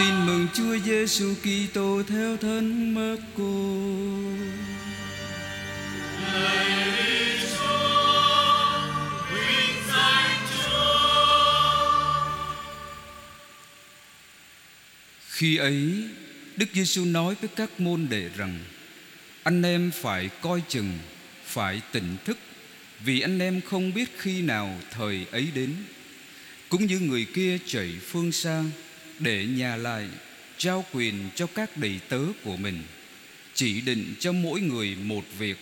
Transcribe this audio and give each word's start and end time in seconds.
Tin 0.00 0.26
mừng 0.26 0.46
Chúa 0.54 0.78
Giêsu 0.78 1.34
Kitô 1.34 2.02
theo 2.08 2.36
thân 2.36 2.94
mất 2.94 3.16
cô. 3.36 3.80
Khi 15.28 15.56
ấy, 15.56 16.04
Đức 16.56 16.66
Giêsu 16.72 17.04
nói 17.04 17.34
với 17.40 17.50
các 17.56 17.80
môn 17.80 18.06
đệ 18.10 18.28
rằng: 18.36 18.58
Anh 19.42 19.62
em 19.62 19.90
phải 19.94 20.30
coi 20.40 20.62
chừng, 20.68 20.98
phải 21.44 21.82
tỉnh 21.92 22.16
thức, 22.24 22.38
vì 23.04 23.20
anh 23.20 23.38
em 23.38 23.60
không 23.60 23.94
biết 23.94 24.10
khi 24.18 24.42
nào 24.42 24.80
thời 24.90 25.26
ấy 25.30 25.48
đến. 25.54 25.76
Cũng 26.68 26.86
như 26.86 26.98
người 26.98 27.26
kia 27.34 27.58
chạy 27.66 27.90
phương 28.06 28.32
xa 28.32 28.64
để 29.20 29.46
nhà 29.46 29.76
lại 29.76 30.08
trao 30.58 30.84
quyền 30.92 31.28
cho 31.34 31.46
các 31.46 31.76
đầy 31.76 32.00
tớ 32.08 32.20
của 32.44 32.56
mình, 32.56 32.82
chỉ 33.54 33.80
định 33.80 34.14
cho 34.18 34.32
mỗi 34.32 34.60
người 34.60 34.96
một 35.02 35.24
việc 35.38 35.56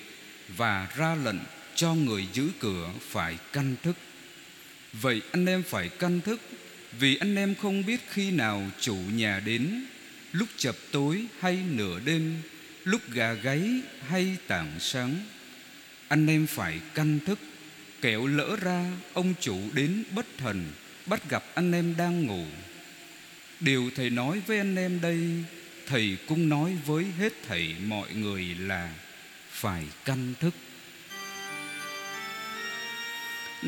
và 0.57 0.89
ra 0.97 1.15
lệnh 1.25 1.39
cho 1.75 1.95
người 1.95 2.27
giữ 2.33 2.49
cửa 2.59 2.91
phải 3.09 3.37
canh 3.53 3.75
thức. 3.83 3.97
Vậy 4.93 5.23
anh 5.33 5.47
em 5.47 5.63
phải 5.63 5.89
canh 5.89 6.21
thức 6.21 6.41
vì 6.99 7.17
anh 7.17 7.37
em 7.37 7.55
không 7.55 7.87
biết 7.87 8.01
khi 8.09 8.31
nào 8.31 8.71
chủ 8.81 8.97
nhà 9.15 9.41
đến, 9.45 9.85
lúc 10.33 10.49
chập 10.57 10.77
tối 10.91 11.25
hay 11.41 11.59
nửa 11.71 12.01
đêm, 12.05 12.43
lúc 12.85 13.01
gà 13.11 13.33
gáy 13.33 13.71
hay 14.09 14.37
tảng 14.47 14.73
sáng. 14.81 15.17
Anh 16.09 16.27
em 16.27 16.47
phải 16.47 16.81
canh 16.95 17.19
thức, 17.27 17.39
kẻo 18.01 18.27
lỡ 18.27 18.57
ra 18.61 18.91
ông 19.13 19.35
chủ 19.41 19.59
đến 19.73 20.05
bất 20.15 20.27
thần, 20.39 20.73
bắt 21.07 21.31
gặp 21.31 21.45
anh 21.55 21.73
em 21.73 21.95
đang 21.99 22.27
ngủ. 22.27 22.45
Điều 23.61 23.91
thầy 23.97 24.11
nói 24.11 24.41
với 24.47 24.59
anh 24.59 24.77
em 24.77 25.01
đây, 25.01 25.19
thầy 25.87 26.17
cũng 26.29 26.49
nói 26.49 26.77
với 26.87 27.05
hết 27.19 27.33
thầy 27.49 27.75
mọi 27.87 28.09
người 28.15 28.45
là 28.61 28.91
phải 29.51 29.85
canh 30.05 30.35
thức. 30.41 30.55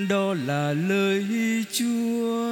Đó 0.09 0.35
là 0.35 0.73
lời 0.73 1.27
Chúa. 1.73 2.47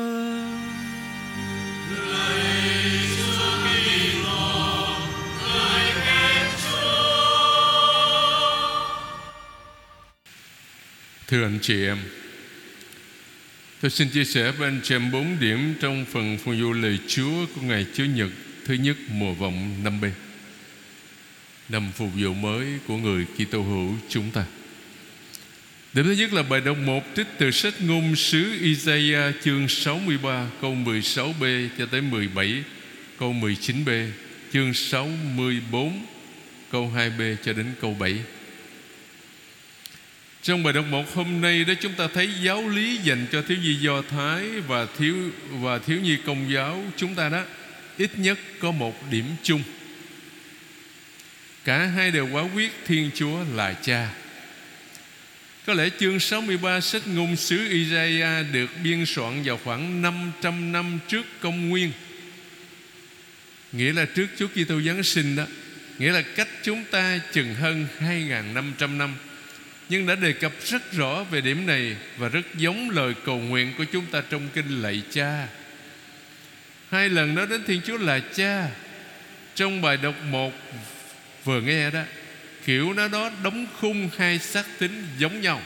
Thưa 11.26 11.42
anh 11.42 11.58
chị 11.62 11.84
em 11.84 11.98
Tôi 13.80 13.90
xin 13.90 14.08
chia 14.08 14.24
sẻ 14.24 14.50
với 14.50 14.68
anh 14.68 14.80
chị 14.82 14.94
em 14.94 15.10
4 15.10 15.36
điểm 15.40 15.74
trong 15.80 16.04
phần 16.12 16.38
phụng 16.38 16.58
du 16.58 16.72
lời 16.72 16.98
Chúa 17.08 17.46
của 17.54 17.60
ngày 17.60 17.86
Chúa 17.94 18.04
Nhật 18.04 18.30
thứ 18.64 18.74
nhất 18.74 18.96
mùa 19.10 19.32
vọng 19.32 19.74
năm 19.84 20.00
B. 20.00 20.04
Năm 21.68 21.90
phục 21.94 22.08
vụ 22.16 22.34
mới 22.34 22.66
của 22.86 22.96
người 22.96 23.26
Kitô 23.36 23.62
hữu 23.62 23.94
chúng 24.08 24.30
ta. 24.30 24.44
Điểm 25.92 26.04
thứ 26.04 26.12
nhất 26.12 26.32
là 26.32 26.42
bài 26.42 26.60
đọc 26.60 26.76
1 26.78 27.04
trích 27.16 27.26
từ 27.38 27.50
sách 27.50 27.74
ngôn 27.80 28.16
sứ 28.16 28.58
Isaiah 28.60 29.34
chương 29.44 29.68
63 29.68 30.50
câu 30.60 30.74
16b 30.74 31.68
cho 31.78 31.86
tới 31.86 32.00
17 32.00 32.64
câu 33.18 33.32
19b, 33.32 34.08
chương 34.52 34.74
64 34.74 36.06
câu 36.70 36.92
2b 36.96 37.36
cho 37.44 37.52
đến 37.52 37.66
câu 37.80 37.96
7. 38.00 38.14
Trong 40.48 40.62
bài 40.62 40.72
đọc 40.72 40.84
một 40.90 41.14
hôm 41.14 41.40
nay 41.40 41.64
đó 41.64 41.74
chúng 41.80 41.92
ta 41.92 42.08
thấy 42.14 42.28
giáo 42.42 42.68
lý 42.68 42.96
dành 42.96 43.26
cho 43.32 43.42
thiếu 43.42 43.58
nhi 43.62 43.74
Do 43.74 44.02
Thái 44.02 44.44
và 44.66 44.86
thiếu 44.98 45.16
và 45.50 45.78
thiếu 45.78 46.00
nhi 46.00 46.16
Công 46.26 46.52
giáo 46.52 46.84
chúng 46.96 47.14
ta 47.14 47.28
đó, 47.28 47.44
ít 47.98 48.10
nhất 48.16 48.38
có 48.60 48.70
một 48.70 49.10
điểm 49.10 49.24
chung. 49.42 49.62
Cả 51.64 51.86
hai 51.86 52.10
đều 52.10 52.28
quả 52.32 52.42
quyết 52.54 52.72
Thiên 52.86 53.10
Chúa 53.14 53.44
là 53.54 53.72
Cha. 53.72 54.10
Có 55.66 55.74
lẽ 55.74 55.88
chương 56.00 56.20
63 56.20 56.80
sách 56.80 57.02
ngôn 57.06 57.36
sứ 57.36 57.68
Isaiah 57.68 58.46
được 58.52 58.70
biên 58.84 59.06
soạn 59.06 59.42
vào 59.42 59.60
khoảng 59.64 60.02
500 60.02 60.72
năm 60.72 60.98
trước 61.08 61.26
công 61.40 61.68
nguyên. 61.68 61.92
Nghĩa 63.72 63.92
là 63.92 64.04
trước 64.04 64.26
Chúa 64.38 64.48
Kitô 64.48 64.80
Giáng 64.80 65.02
sinh 65.02 65.36
đó. 65.36 65.44
Nghĩa 65.98 66.12
là 66.12 66.22
cách 66.22 66.48
chúng 66.62 66.84
ta 66.90 67.20
chừng 67.32 67.54
hơn 67.54 67.86
2.500 68.00 68.96
năm 68.96 69.14
nhưng 69.88 70.06
đã 70.06 70.14
đề 70.14 70.32
cập 70.32 70.52
rất 70.64 70.92
rõ 70.92 71.24
về 71.30 71.40
điểm 71.40 71.66
này 71.66 71.96
và 72.16 72.28
rất 72.28 72.54
giống 72.54 72.90
lời 72.90 73.14
cầu 73.24 73.38
nguyện 73.38 73.72
của 73.78 73.84
chúng 73.84 74.06
ta 74.06 74.22
trong 74.30 74.48
kinh 74.54 74.82
lạy 74.82 75.02
cha. 75.10 75.46
Hai 76.90 77.08
lần 77.08 77.34
nói 77.34 77.46
đến 77.46 77.64
Thiên 77.66 77.80
Chúa 77.86 77.98
là 77.98 78.20
cha 78.34 78.68
trong 79.54 79.82
bài 79.82 79.96
đọc 79.96 80.14
một 80.30 80.52
vừa 81.44 81.60
nghe 81.60 81.90
đó 81.90 82.02
kiểu 82.68 82.92
nó 82.92 83.08
đó 83.08 83.30
đóng 83.42 83.66
khung 83.80 84.08
hai 84.16 84.38
xác 84.38 84.66
tính 84.78 85.06
giống 85.18 85.40
nhau. 85.40 85.62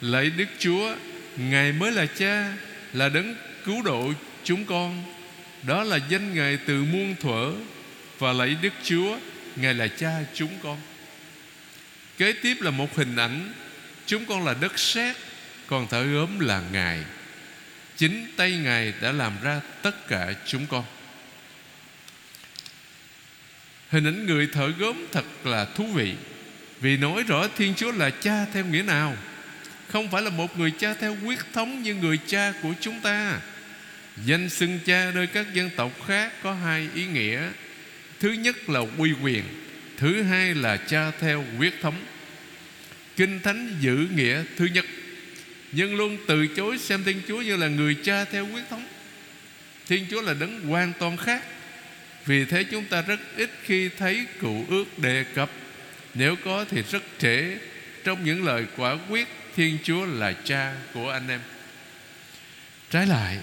Lạy 0.00 0.30
Đức 0.30 0.48
Chúa, 0.58 0.94
Ngài 1.36 1.72
mới 1.72 1.92
là 1.92 2.06
cha, 2.06 2.52
là 2.92 3.08
đấng 3.08 3.34
cứu 3.64 3.82
độ 3.82 4.12
chúng 4.44 4.64
con. 4.64 5.02
Đó 5.62 5.84
là 5.84 5.98
danh 6.08 6.34
Ngài 6.34 6.56
từ 6.56 6.84
muôn 6.84 7.14
thuở 7.20 7.52
và 8.18 8.32
lạy 8.32 8.56
Đức 8.62 8.72
Chúa, 8.82 9.18
Ngài 9.56 9.74
là 9.74 9.88
cha 9.88 10.10
chúng 10.34 10.50
con. 10.62 10.78
Kế 12.18 12.32
tiếp 12.32 12.56
là 12.60 12.70
một 12.70 12.96
hình 12.96 13.16
ảnh. 13.16 13.52
Chúng 14.06 14.24
con 14.24 14.44
là 14.44 14.54
đất 14.60 14.78
sét, 14.78 15.16
Còn 15.66 15.86
thở 15.90 16.02
gốm 16.02 16.40
là 16.40 16.62
Ngài. 16.72 17.04
Chính 17.96 18.26
tay 18.36 18.52
Ngài 18.52 18.92
đã 19.00 19.12
làm 19.12 19.32
ra 19.42 19.60
tất 19.82 20.08
cả 20.08 20.32
chúng 20.46 20.66
con. 20.66 20.84
Hình 23.90 24.04
ảnh 24.04 24.26
người 24.26 24.48
thợ 24.52 24.68
gốm 24.78 25.06
thật 25.12 25.24
là 25.44 25.64
thú 25.64 25.86
vị, 25.86 26.14
Vì 26.80 26.96
nói 26.96 27.22
rõ 27.22 27.48
Thiên 27.56 27.74
Chúa 27.74 27.92
là 27.92 28.10
cha 28.10 28.46
theo 28.52 28.64
nghĩa 28.64 28.82
nào. 28.82 29.16
Không 29.88 30.10
phải 30.10 30.22
là 30.22 30.30
một 30.30 30.58
người 30.58 30.70
cha 30.70 30.94
theo 30.94 31.16
quyết 31.24 31.38
thống 31.52 31.82
Như 31.82 31.94
người 31.94 32.18
cha 32.26 32.52
của 32.62 32.72
chúng 32.80 33.00
ta. 33.00 33.40
Danh 34.24 34.48
xưng 34.48 34.78
cha 34.86 35.10
nơi 35.14 35.26
các 35.26 35.54
dân 35.54 35.70
tộc 35.76 35.92
khác 36.06 36.32
Có 36.42 36.54
hai 36.54 36.88
ý 36.94 37.06
nghĩa. 37.06 37.48
Thứ 38.20 38.32
nhất 38.32 38.68
là 38.68 38.80
uy 38.98 39.12
quyền 39.22 39.44
Thứ 39.96 40.22
hai 40.22 40.54
là 40.54 40.76
cha 40.76 41.10
theo 41.10 41.44
huyết 41.56 41.74
thống. 41.82 42.04
Kinh 43.16 43.40
Thánh 43.40 43.76
giữ 43.80 44.08
nghĩa 44.16 44.42
thứ 44.56 44.64
nhất, 44.64 44.84
Nhưng 45.72 45.96
luôn 45.96 46.18
từ 46.26 46.46
chối 46.46 46.78
xem 46.78 47.04
Thiên 47.04 47.22
Chúa 47.28 47.42
như 47.42 47.56
là 47.56 47.68
người 47.68 47.96
cha 48.02 48.24
theo 48.24 48.46
huyết 48.46 48.64
thống. 48.70 48.86
Thiên 49.88 50.06
Chúa 50.10 50.20
là 50.20 50.34
đấng 50.34 50.60
hoàn 50.60 50.92
toàn 50.98 51.16
khác. 51.16 51.42
Vì 52.26 52.44
thế 52.44 52.64
chúng 52.64 52.84
ta 52.84 53.02
rất 53.02 53.20
ít 53.36 53.50
khi 53.62 53.88
thấy 53.98 54.26
cụ 54.40 54.64
ước 54.68 54.98
đề 54.98 55.24
cập. 55.34 55.50
Nếu 56.14 56.36
có 56.44 56.64
thì 56.70 56.82
rất 56.90 57.02
trễ. 57.18 57.58
Trong 58.04 58.24
những 58.24 58.44
lời 58.44 58.66
quả 58.76 58.98
quyết, 59.08 59.28
Thiên 59.56 59.78
Chúa 59.82 60.06
là 60.06 60.32
cha 60.32 60.74
của 60.94 61.10
anh 61.10 61.28
em. 61.28 61.40
Trái 62.90 63.06
lại, 63.06 63.38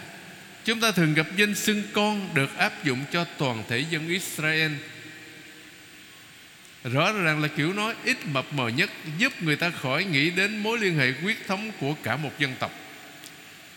Chúng 0.65 0.79
ta 0.79 0.91
thường 0.91 1.13
gặp 1.13 1.27
danh 1.37 1.55
xưng 1.55 1.83
con 1.93 2.29
Được 2.33 2.57
áp 2.57 2.83
dụng 2.83 2.99
cho 3.11 3.25
toàn 3.37 3.63
thể 3.69 3.85
dân 3.89 4.07
Israel. 4.07 4.71
Rõ 6.83 7.11
ràng 7.11 7.41
là 7.41 7.47
kiểu 7.47 7.73
nói 7.73 7.95
ít 8.03 8.17
mập 8.25 8.53
mờ 8.53 8.67
nhất, 8.67 8.89
Giúp 9.17 9.33
người 9.41 9.55
ta 9.55 9.69
khỏi 9.69 10.03
nghĩ 10.03 10.29
đến 10.29 10.57
mối 10.57 10.79
liên 10.79 10.97
hệ 10.97 11.13
quyết 11.23 11.47
thống 11.47 11.71
Của 11.79 11.95
cả 12.03 12.17
một 12.17 12.31
dân 12.39 12.55
tộc. 12.59 12.71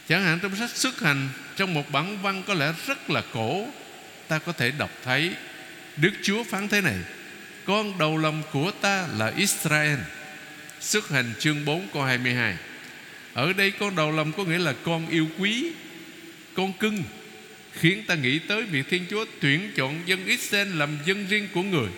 Chẳng 0.08 0.24
hạn 0.24 0.38
trong 0.42 0.56
sách 0.56 0.70
xuất 0.70 1.00
hành, 1.00 1.28
Trong 1.56 1.74
một 1.74 1.90
bản 1.92 2.18
văn 2.22 2.42
có 2.46 2.54
lẽ 2.54 2.72
rất 2.86 3.10
là 3.10 3.22
cổ, 3.32 3.66
Ta 4.28 4.38
có 4.38 4.52
thể 4.52 4.70
đọc 4.70 4.90
thấy, 5.04 5.34
Đức 5.96 6.12
Chúa 6.22 6.44
phán 6.44 6.68
thế 6.68 6.80
này, 6.80 6.96
Con 7.64 7.98
đầu 7.98 8.18
lòng 8.18 8.42
của 8.52 8.70
ta 8.70 9.06
là 9.18 9.32
Israel. 9.36 9.98
Xuất 10.80 11.08
hành 11.08 11.32
chương 11.38 11.64
4 11.64 11.88
câu 11.92 12.02
22 12.02 12.56
Ở 13.34 13.52
đây 13.52 13.70
con 13.70 13.96
đầu 13.96 14.12
lòng 14.12 14.32
có 14.32 14.44
nghĩa 14.44 14.58
là 14.58 14.74
con 14.84 15.08
yêu 15.08 15.28
quý, 15.38 15.72
Con 16.54 16.72
cưng, 16.72 17.02
Khiến 17.72 18.04
ta 18.06 18.14
nghĩ 18.14 18.38
tới 18.38 18.62
việc 18.62 18.88
Thiên 18.90 19.06
Chúa 19.10 19.24
tuyển 19.40 19.72
chọn 19.76 20.00
dân 20.06 20.26
Israel 20.26 20.78
Làm 20.78 20.98
dân 21.06 21.26
riêng 21.28 21.48
của 21.54 21.62
người. 21.62 21.88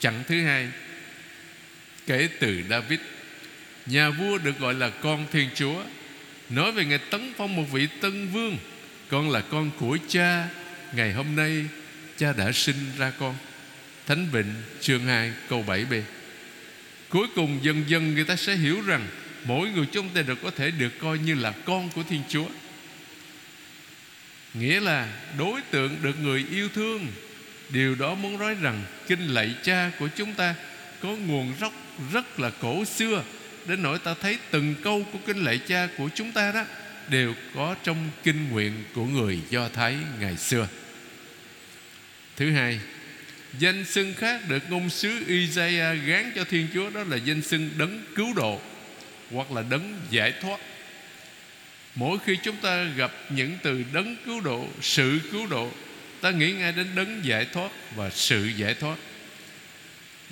Chặng 0.00 0.22
thứ 0.28 0.42
hai, 0.44 0.68
Kể 2.06 2.28
từ 2.40 2.62
David. 2.70 3.00
Nhà 3.86 4.10
vua 4.10 4.38
được 4.38 4.58
gọi 4.58 4.74
là 4.74 4.90
con 4.90 5.26
Thiên 5.32 5.48
Chúa. 5.54 5.82
Nói 6.50 6.72
về 6.72 6.84
Ngài 6.84 6.98
tấn 6.98 7.32
phong 7.36 7.56
một 7.56 7.64
vị 7.72 7.88
tân 8.00 8.28
vương, 8.28 8.58
Con 9.08 9.30
là 9.30 9.40
con 9.40 9.70
của 9.78 9.98
cha. 10.08 10.48
Ngày 10.92 11.12
hôm 11.12 11.36
nay, 11.36 11.64
cha 12.18 12.32
đã 12.32 12.52
sinh 12.52 12.76
ra 12.98 13.12
con. 13.18 13.34
Thánh 14.06 14.28
Vịnh 14.32 14.54
chương 14.80 15.06
2 15.06 15.32
câu 15.48 15.64
7b 15.66 16.02
Cuối 17.08 17.26
cùng, 17.34 17.58
dần 17.62 17.84
dần 17.86 18.14
người 18.14 18.24
ta 18.24 18.36
sẽ 18.36 18.56
hiểu 18.56 18.82
rằng 18.86 19.08
Mỗi 19.44 19.70
người 19.70 19.86
chúng 19.92 20.08
ta 20.08 20.22
đều 20.22 20.36
có 20.36 20.50
thể 20.50 20.70
được 20.70 20.98
coi 20.98 21.18
như 21.18 21.34
là 21.34 21.52
con 21.64 21.90
của 21.90 22.02
Thiên 22.02 22.22
Chúa. 22.28 22.46
Nghĩa 24.54 24.80
là 24.80 25.08
đối 25.38 25.60
tượng 25.70 25.96
được 26.02 26.20
người 26.20 26.46
yêu 26.50 26.68
thương 26.74 27.06
Điều 27.72 27.94
đó 27.94 28.14
muốn 28.14 28.38
nói 28.38 28.56
rằng 28.62 28.82
Kinh 29.08 29.26
lạy 29.26 29.54
cha 29.62 29.90
của 29.98 30.08
chúng 30.16 30.34
ta 30.34 30.54
Có 31.00 31.08
nguồn 31.08 31.54
gốc 31.60 31.72
rất 32.12 32.40
là 32.40 32.50
cổ 32.60 32.84
xưa 32.84 33.22
Đến 33.66 33.82
nỗi 33.82 33.98
ta 33.98 34.14
thấy 34.20 34.38
từng 34.50 34.74
câu 34.82 35.06
của 35.12 35.18
kinh 35.26 35.44
lạy 35.44 35.60
cha 35.68 35.88
của 35.98 36.08
chúng 36.14 36.32
ta 36.32 36.52
đó 36.52 36.64
đều 37.10 37.34
có 37.54 37.76
trong 37.82 38.10
kinh 38.22 38.50
nguyện 38.50 38.72
của 38.94 39.04
người 39.04 39.40
Do 39.50 39.68
Thái 39.68 39.96
ngày 40.20 40.36
xưa. 40.36 40.68
Thứ 42.36 42.50
hai, 42.50 42.80
danh 43.58 43.84
xưng 43.84 44.14
khác 44.14 44.40
được 44.48 44.70
ngôn 44.70 44.90
sứ 44.90 45.24
Isaiah 45.26 45.98
gán 46.06 46.32
cho 46.36 46.44
Thiên 46.44 46.66
Chúa 46.74 46.90
đó 46.90 47.04
là 47.08 47.16
danh 47.16 47.42
xưng 47.42 47.70
đấng 47.78 48.04
cứu 48.14 48.34
độ 48.34 48.60
hoặc 49.30 49.52
là 49.52 49.62
đấng 49.70 50.00
giải 50.10 50.32
thoát. 50.40 50.60
Mỗi 51.94 52.18
khi 52.24 52.36
chúng 52.42 52.56
ta 52.56 52.84
gặp 52.96 53.12
những 53.30 53.58
từ 53.62 53.84
đấng 53.92 54.16
cứu 54.24 54.40
độ, 54.40 54.66
sự 54.80 55.18
cứu 55.32 55.46
độ, 55.46 55.70
ta 56.20 56.30
nghĩ 56.30 56.52
ngay 56.52 56.72
đến 56.72 56.86
đấng 56.94 57.24
giải 57.24 57.46
thoát 57.52 57.70
và 57.96 58.10
sự 58.10 58.50
giải 58.56 58.74
thoát. 58.74 58.96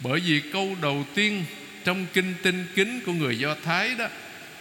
Bởi 0.03 0.21
vì 0.21 0.43
câu 0.53 0.77
đầu 0.83 1.05
tiên 1.15 1.45
trong 1.85 2.07
kinh 2.13 2.35
tinh 2.43 2.67
kính 2.75 3.01
của 3.07 3.13
người 3.13 3.39
Do 3.39 3.57
Thái 3.65 3.95
đó, 3.95 4.09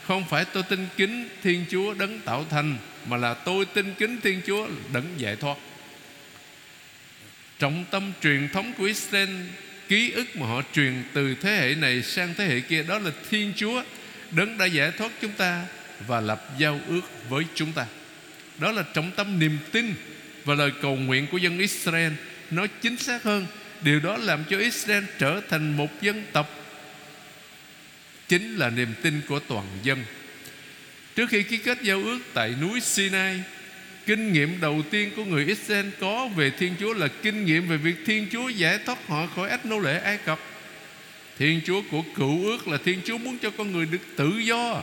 không 0.04 0.26
phải 0.30 0.46
tôi 0.46 0.64
tin 0.64 0.88
kính 0.98 1.30
Thiên 1.44 1.66
Chúa 1.72 1.94
đấng 1.94 2.20
tạo 2.20 2.46
thành, 2.50 2.78
mà 3.08 3.18
là 3.18 3.34
tôi 3.34 3.66
tin 3.66 3.94
kính 3.94 4.22
Thiên 4.24 4.42
Chúa 4.48 4.68
đấng 4.94 5.06
giải 5.18 5.36
thoát. 5.36 5.58
Trọng 7.60 7.86
tâm 7.92 8.12
truyền 8.22 8.50
thống 8.50 8.74
của 8.78 8.84
Israel, 8.84 9.30
Ký 9.88 10.12
ức 10.12 10.36
mà 10.36 10.48
họ 10.48 10.62
truyền 10.74 11.04
từ 11.14 11.36
thế 11.42 11.52
hệ 11.52 11.76
này 11.76 12.04
sang 12.04 12.34
thế 12.38 12.46
hệ 12.46 12.60
kia 12.60 12.84
Đó 12.84 13.00
là 13.00 13.12
Thiên 13.30 13.54
Chúa 13.56 13.84
Đấng 14.32 14.58
đã 14.58 14.66
giải 14.66 14.92
thoát 14.98 15.12
chúng 15.22 15.32
ta 15.32 15.66
Và 16.08 16.22
lập 16.22 16.46
giao 16.58 16.80
ước 16.88 17.02
với 17.30 17.44
chúng 17.56 17.72
ta 17.72 17.86
Đó 18.60 18.72
là 18.72 18.84
trọng 18.94 19.12
tâm 19.12 19.40
niềm 19.40 19.58
tin 19.72 19.94
và 20.48 20.56
lời 20.56 20.72
cầu 20.82 20.96
nguyện 20.96 21.28
của 21.32 21.38
dân 21.38 21.60
Israel 21.60 22.14
Nói 22.52 22.68
chính 22.82 22.98
xác 22.98 23.24
hơn 23.24 23.46
Điều 23.82 24.00
đó 24.00 24.18
làm 24.18 24.44
cho 24.50 24.58
Israel 24.58 25.04
trở 25.20 25.42
thành 25.50 25.78
một 25.78 26.02
dân 26.02 26.24
tộc 26.32 26.50
Chính 28.28 28.56
là 28.56 28.70
niềm 28.70 28.94
tin 29.02 29.22
của 29.28 29.40
toàn 29.40 29.66
dân 29.84 30.00
Trước 31.16 31.30
khi 31.30 31.44
ký 31.44 31.58
kết 31.58 31.78
giao 31.82 32.04
ước 32.04 32.20
tại 32.34 32.54
núi 32.62 32.80
Sinai 32.80 33.40
Kinh 34.06 34.34
nghiệm 34.34 34.62
đầu 34.62 34.84
tiên 34.90 35.12
của 35.16 35.26
người 35.26 35.46
Israel 35.46 35.86
có 36.00 36.28
về 36.36 36.50
Thiên 36.50 36.76
Chúa 36.80 36.94
là 36.94 37.08
kinh 37.08 37.46
nghiệm 37.46 37.68
về 37.68 37.78
việc 37.78 37.96
Thiên 38.06 38.28
Chúa 38.32 38.50
giải 38.50 38.80
thoát 38.86 39.08
họ 39.08 39.28
khỏi 39.36 39.50
ách 39.50 39.66
nô 39.66 39.80
lệ 39.80 40.00
Ai 40.00 40.18
Cập. 40.18 40.40
Thiên 41.40 41.62
Chúa 41.66 41.82
của 41.92 42.04
cựu 42.16 42.46
ước 42.46 42.68
là 42.68 42.78
Thiên 42.86 43.00
Chúa 43.06 43.18
muốn 43.18 43.38
cho 43.38 43.50
con 43.58 43.72
người 43.72 43.86
được 43.86 44.02
tự 44.16 44.38
do, 44.38 44.82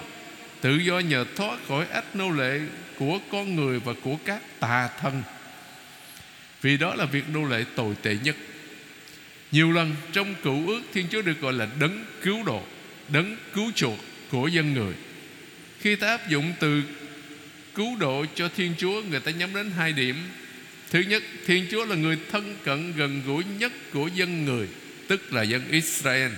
tự 0.60 0.76
do 0.76 0.98
nhờ 0.98 1.24
thoát 1.36 1.58
khỏi 1.68 1.86
ách 1.92 2.16
nô 2.16 2.30
lệ 2.30 2.60
của 2.98 3.18
con 3.30 3.56
người 3.56 3.80
và 3.80 3.92
của 4.02 4.16
các 4.24 4.40
tà 4.60 4.88
thần. 5.00 5.22
Vì 6.64 6.76
đó 6.76 6.94
là 6.94 7.04
việc 7.04 7.24
nô 7.32 7.44
lệ 7.44 7.64
tồi 7.76 7.94
tệ 8.02 8.16
nhất. 8.22 8.36
Nhiều 9.52 9.72
lần 9.72 9.94
trong 10.12 10.34
cựu 10.42 10.66
ước 10.66 10.80
Thiên 10.92 11.06
Chúa 11.10 11.22
được 11.22 11.40
gọi 11.40 11.52
là 11.52 11.68
đấng 11.80 12.04
cứu 12.22 12.42
độ, 12.42 12.62
đấng 13.08 13.36
cứu 13.54 13.70
chuộc 13.74 13.98
của 14.30 14.48
dân 14.48 14.74
người. 14.74 14.94
Khi 15.80 15.96
ta 15.96 16.06
áp 16.06 16.28
dụng 16.28 16.52
từ 16.60 16.82
cứu 17.74 17.96
độ 17.96 18.24
cho 18.34 18.48
Thiên 18.56 18.74
Chúa 18.78 19.02
người 19.02 19.20
ta 19.20 19.30
nhắm 19.30 19.54
đến 19.54 19.70
hai 19.76 19.92
điểm 19.92 20.16
Thứ 20.90 21.00
nhất 21.00 21.22
Thiên 21.46 21.66
Chúa 21.70 21.84
là 21.84 21.96
người 21.96 22.18
thân 22.32 22.56
cận 22.64 22.92
gần 22.96 23.22
gũi 23.26 23.44
nhất 23.58 23.72
của 23.92 24.08
dân 24.14 24.44
người 24.44 24.68
Tức 25.08 25.32
là 25.32 25.42
dân 25.42 25.62
Israel 25.70 26.32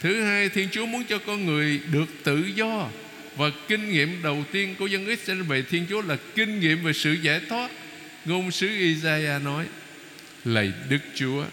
Thứ 0.00 0.22
hai 0.22 0.48
Thiên 0.48 0.68
Chúa 0.72 0.86
muốn 0.86 1.04
cho 1.04 1.18
con 1.18 1.46
người 1.46 1.80
được 1.92 2.06
tự 2.24 2.44
do 2.54 2.88
Và 3.36 3.50
kinh 3.68 3.92
nghiệm 3.92 4.22
đầu 4.22 4.44
tiên 4.52 4.74
của 4.78 4.86
dân 4.86 5.06
Israel 5.06 5.42
về 5.42 5.62
Thiên 5.62 5.86
Chúa 5.90 6.02
là 6.02 6.16
kinh 6.34 6.60
nghiệm 6.60 6.84
về 6.84 6.92
sự 6.92 7.12
giải 7.12 7.40
thoát 7.48 7.70
Ngôn 8.26 8.50
sứ 8.50 8.68
Isaiah 8.68 9.42
nói, 9.42 9.66
Lạy 10.44 10.72
Đức 10.88 10.98
Chúa, 11.14 11.44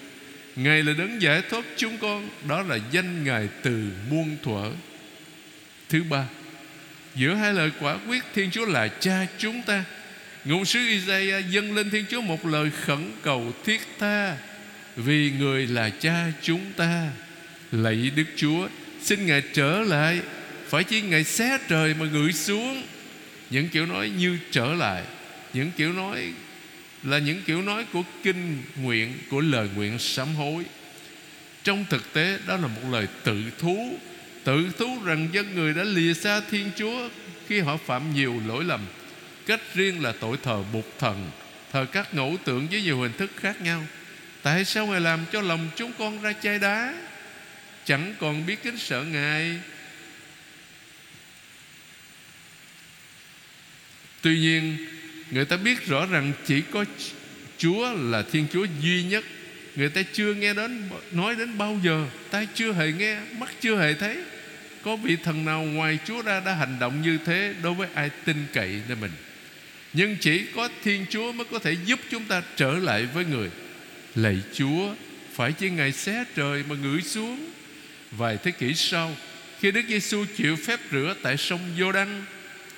Ngài 0.55 0.83
là 0.83 0.93
đấng 0.97 1.21
giải 1.21 1.41
thoát 1.49 1.65
chúng 1.77 1.97
con, 1.97 2.29
Đó 2.47 2.61
là 2.61 2.79
danh 2.91 3.23
Ngài 3.23 3.47
từ 3.63 3.89
muôn 4.09 4.37
thuở. 4.43 4.71
Thứ 5.89 6.03
ba, 6.03 6.25
Giữa 7.15 7.33
hai 7.33 7.53
lời 7.53 7.71
quả 7.79 7.97
quyết 8.07 8.23
Thiên 8.35 8.51
Chúa 8.51 8.65
là 8.65 8.87
cha 8.87 9.27
chúng 9.37 9.61
ta. 9.61 9.83
Ngôn 10.45 10.65
sứ 10.65 10.79
Isaiah 10.79 11.49
dâng 11.49 11.75
lên 11.75 11.89
Thiên 11.89 12.05
Chúa 12.09 12.21
một 12.21 12.45
lời 12.45 12.71
khẩn 12.81 13.11
cầu 13.21 13.53
thiết 13.65 13.81
tha, 13.99 14.37
Vì 14.95 15.31
người 15.39 15.67
là 15.67 15.89
cha 15.89 16.25
chúng 16.41 16.71
ta. 16.77 17.09
Lạy 17.71 18.11
Đức 18.15 18.25
Chúa, 18.35 18.67
Xin 19.01 19.25
Ngài 19.25 19.41
trở 19.53 19.79
lại, 19.79 20.19
Phải 20.67 20.83
chi 20.83 21.01
Ngài 21.01 21.23
xé 21.23 21.57
trời 21.67 21.93
mà 21.93 22.05
gửi 22.05 22.33
xuống. 22.33 22.83
Những 23.49 23.69
kiểu 23.69 23.85
nói 23.85 24.11
như 24.17 24.37
trở 24.51 24.73
lại, 24.73 25.03
Những 25.53 25.71
kiểu 25.77 25.93
nói 25.93 26.33
là 27.03 27.19
những 27.19 27.41
kiểu 27.45 27.61
nói 27.61 27.85
của 27.93 28.03
kinh 28.23 28.63
nguyện, 28.75 29.17
Của 29.29 29.41
lời 29.41 29.69
nguyện 29.75 29.99
sám 29.99 30.35
hối. 30.35 30.65
Trong 31.63 31.85
thực 31.89 32.13
tế, 32.13 32.39
đó 32.47 32.57
là 32.57 32.67
một 32.67 32.81
lời 32.91 33.07
tự 33.23 33.41
thú 33.59 33.97
Tự 34.43 34.71
thú 34.77 35.03
rằng 35.03 35.29
dân 35.31 35.55
người 35.55 35.73
đã 35.73 35.83
lìa 35.83 36.13
xa 36.13 36.41
Thiên 36.51 36.71
Chúa 36.75 37.09
Khi 37.47 37.59
họ 37.59 37.77
phạm 37.77 38.13
nhiều 38.13 38.41
lỗi 38.47 38.63
lầm. 38.63 38.85
Cách 39.45 39.61
riêng 39.73 40.03
là 40.03 40.13
tội 40.19 40.37
thờ 40.43 40.63
bục 40.73 40.93
thần, 40.99 41.31
Thờ 41.71 41.85
các 41.91 42.13
ngẫu 42.13 42.37
tượng 42.43 42.67
với 42.67 42.81
nhiều 42.81 43.01
hình 43.01 43.13
thức 43.17 43.31
khác 43.35 43.61
nhau. 43.61 43.87
Tại 44.41 44.65
sao 44.65 44.87
Ngài 44.87 45.01
làm 45.01 45.25
cho 45.31 45.41
lòng 45.41 45.69
chúng 45.75 45.91
con 45.99 46.21
ra 46.21 46.33
chai 46.33 46.59
đá? 46.59 46.93
Chẳng 47.85 48.15
còn 48.19 48.45
biết 48.45 48.63
kính 48.63 48.77
sợ 48.77 49.03
Ngài. 49.03 49.59
Tuy 54.21 54.39
nhiên 54.39 54.77
Người 55.31 55.45
ta 55.45 55.57
biết 55.57 55.87
rõ 55.87 56.05
rằng 56.05 56.33
chỉ 56.45 56.61
có 56.71 56.85
Chúa 57.57 57.93
là 57.93 58.23
Thiên 58.31 58.47
Chúa 58.53 58.65
duy 58.81 59.03
nhất. 59.03 59.23
Người 59.75 59.89
ta 59.89 60.01
chưa 60.13 60.33
nghe 60.33 60.53
đến, 60.53 60.89
Nói 61.11 61.35
đến 61.35 61.57
bao 61.57 61.79
giờ. 61.83 62.05
Tai 62.31 62.47
chưa 62.55 62.73
hề 62.73 62.91
nghe, 62.91 63.19
Mắt 63.37 63.49
chưa 63.61 63.77
hề 63.77 63.93
thấy. 63.93 64.17
Có 64.83 64.95
vị 64.95 65.17
thần 65.23 65.45
nào 65.45 65.63
ngoài 65.63 65.99
Chúa 66.05 66.21
ra 66.21 66.39
đã 66.39 66.53
hành 66.53 66.79
động 66.79 67.01
như 67.01 67.17
thế 67.25 67.53
Đối 67.63 67.73
với 67.73 67.87
ai 67.93 68.09
tin 68.25 68.37
cậy 68.53 68.81
nơi 68.87 68.97
mình? 69.01 69.11
Nhưng 69.93 70.15
chỉ 70.19 70.45
có 70.55 70.69
Thiên 70.83 71.05
Chúa 71.09 71.31
mới 71.31 71.45
có 71.51 71.59
thể 71.59 71.75
giúp 71.85 71.99
chúng 72.09 72.23
ta 72.23 72.41
trở 72.55 72.71
lại 72.71 73.05
với 73.05 73.25
người. 73.25 73.49
Lạy 74.15 74.37
Chúa, 74.53 74.93
Phải 75.33 75.51
chỉ 75.51 75.69
Ngài 75.69 75.91
xé 75.91 76.23
trời 76.35 76.63
mà 76.69 76.75
ngửi 76.75 77.01
xuống? 77.01 77.49
Vài 78.11 78.37
thế 78.43 78.51
kỷ 78.51 78.73
sau, 78.73 79.15
Khi 79.59 79.71
Đức 79.71 79.81
Giêsu 79.87 80.25
chịu 80.37 80.55
phép 80.55 80.79
rửa 80.91 81.15
tại 81.21 81.37
sông 81.37 81.59
Giô 81.79 81.91
Đăng 81.91 82.25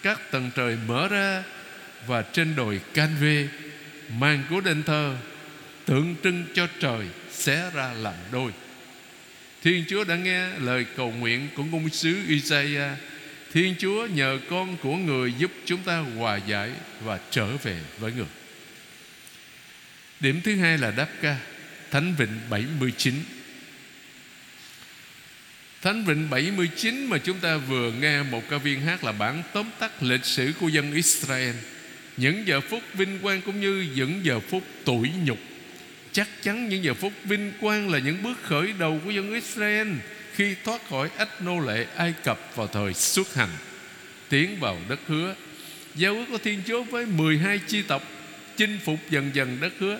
Các 0.03 0.31
tầng 0.31 0.51
trời 0.55 0.77
mở 0.87 1.07
ra 1.07 1.43
và 2.07 2.21
trên 2.21 2.55
đồi 2.55 2.81
Canve 2.93 3.47
Màn 4.09 4.43
của 4.49 4.61
đền 4.61 4.83
thờ 4.83 5.17
Tượng 5.85 6.15
trưng 6.23 6.45
cho 6.53 6.67
trời 6.79 7.07
xé 7.31 7.71
ra 7.73 7.93
làm 7.93 8.13
đôi. 8.31 8.51
Thiên 9.63 9.85
Chúa 9.87 10.03
đã 10.03 10.15
nghe 10.15 10.49
lời 10.59 10.85
cầu 10.95 11.11
nguyện 11.11 11.47
của 11.55 11.63
ngôn 11.63 11.89
sứ 11.89 12.17
Isaiah. 12.27 12.97
Thiên 13.53 13.75
Chúa 13.79 14.05
nhờ 14.05 14.39
con 14.49 14.77
của 14.77 14.95
người 14.95 15.33
giúp 15.37 15.51
chúng 15.65 15.83
ta 15.83 15.97
hòa 15.97 16.39
giải 16.47 16.71
và 17.01 17.19
trở 17.31 17.57
về 17.57 17.79
với 17.99 18.11
người. 18.11 18.25
Điểm 20.19 20.41
thứ 20.43 20.55
hai 20.55 20.77
là 20.77 20.91
đáp 20.91 21.07
ca, 21.21 21.37
Thánh 21.91 22.15
Vịnh 22.17 22.39
79 22.49 23.13
Thánh 25.81 26.05
Vịnh 26.05 26.29
79 26.29 27.05
mà 27.05 27.17
chúng 27.17 27.39
ta 27.39 27.57
vừa 27.57 27.91
nghe 27.91 28.23
một 28.23 28.43
ca 28.49 28.57
viên 28.57 28.81
hát 28.81 29.03
là 29.03 29.11
bản 29.11 29.43
tóm 29.53 29.69
tắt 29.79 30.03
lịch 30.03 30.25
sử 30.25 30.53
của 30.59 30.67
dân 30.67 30.93
Israel. 30.93 31.55
Những 32.17 32.47
giờ 32.47 32.61
phút 32.61 32.83
vinh 32.93 33.19
quang 33.21 33.41
cũng 33.41 33.61
như 33.61 33.87
những 33.95 34.19
giờ 34.23 34.39
phút 34.39 34.63
tủi 34.85 35.11
nhục 35.25 35.39
Chắc 36.15 36.29
chắn 36.41 36.69
những 36.69 36.83
giờ 36.83 36.93
phút 36.93 37.13
vinh 37.23 37.51
quang 37.61 37.89
là 37.89 37.99
những 37.99 38.23
bước 38.23 38.43
khởi 38.43 38.73
đầu 38.79 38.99
của 39.05 39.11
dân 39.11 39.33
Israel 39.33 39.87
khi 40.33 40.55
thoát 40.63 40.89
khỏi 40.89 41.09
ách 41.17 41.41
nô 41.41 41.59
lệ 41.59 41.85
Ai 41.95 42.13
Cập 42.23 42.39
vào 42.55 42.67
thời 42.67 42.93
xuất 42.93 43.33
hành, 43.33 43.49
tiến 44.29 44.59
vào 44.59 44.77
đất 44.89 44.99
hứa. 45.07 45.35
Giao 45.95 46.13
ước 46.13 46.25
của 46.31 46.37
Thiên 46.37 46.61
Chúa 46.67 46.83
với 46.83 47.05
12 47.05 47.59
chi 47.67 47.81
tộc 47.81 48.03
chinh 48.57 48.79
phục 48.85 48.99
dần 49.09 49.31
dần 49.33 49.57
đất 49.61 49.73
hứa. 49.79 49.99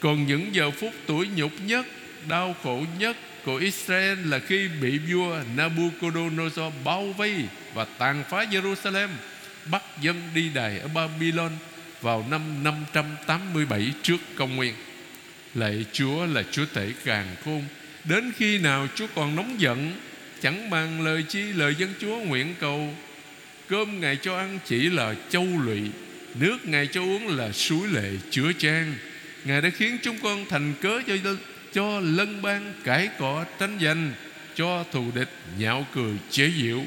Còn 0.00 0.26
những 0.26 0.54
giờ 0.54 0.70
phút 0.70 0.92
tuổi 1.06 1.28
nhục 1.36 1.52
nhất, 1.66 1.86
đau 2.28 2.56
khổ 2.62 2.84
nhất 2.98 3.16
của 3.44 3.56
Israel 3.56 4.18
là 4.24 4.38
khi 4.38 4.68
bị 4.82 4.98
vua 4.98 5.38
Nabucodonosor 5.56 6.72
bao 6.84 7.06
vây 7.06 7.34
và 7.74 7.84
tàn 7.84 8.24
phá 8.30 8.44
Jerusalem, 8.44 9.08
bắt 9.70 9.82
dân 10.00 10.22
đi 10.34 10.50
đày 10.54 10.78
ở 10.78 10.88
Babylon 10.88 11.52
vào 12.00 12.26
năm 12.30 12.64
587 12.64 13.92
trước 14.02 14.20
công 14.36 14.56
nguyên. 14.56 14.74
Lạy 15.54 15.84
Chúa 15.92 16.26
là 16.26 16.42
Chúa 16.50 16.64
tể 16.74 16.92
càng 17.04 17.36
khôn. 17.44 17.64
Đến 18.04 18.32
khi 18.36 18.58
nào 18.58 18.88
Chúa 18.94 19.06
còn 19.14 19.36
nóng 19.36 19.60
giận 19.60 19.92
Chẳng 20.42 20.70
bằng 20.70 21.02
lời 21.02 21.22
chi 21.28 21.42
lời 21.42 21.74
dân 21.78 21.94
Chúa 22.00 22.16
nguyện 22.18 22.54
cầu. 22.60 22.94
Cơm 23.68 24.00
Ngài 24.00 24.16
cho 24.16 24.36
ăn 24.36 24.58
chỉ 24.64 24.90
là 24.90 25.14
châu 25.30 25.46
lụy 25.64 25.80
Nước 26.34 26.58
Ngài 26.68 26.86
cho 26.86 27.02
uống 27.02 27.36
là 27.36 27.52
suối 27.52 27.88
lệ 27.88 28.10
chữa 28.30 28.52
trang, 28.52 28.94
Ngài 29.44 29.62
đã 29.62 29.70
khiến 29.70 29.98
chúng 30.02 30.18
con 30.22 30.44
thành 30.48 30.74
cớ 30.80 31.00
cho, 31.06 31.14
cho 31.72 32.00
lân 32.00 32.42
ban 32.42 32.72
cãi 32.84 33.08
cọ 33.18 33.44
tranh 33.58 33.78
giành 33.82 34.12
Cho 34.54 34.84
thù 34.92 35.04
địch 35.14 35.28
nhạo 35.58 35.86
cười 35.94 36.12
chế 36.30 36.50
giễu. 36.62 36.80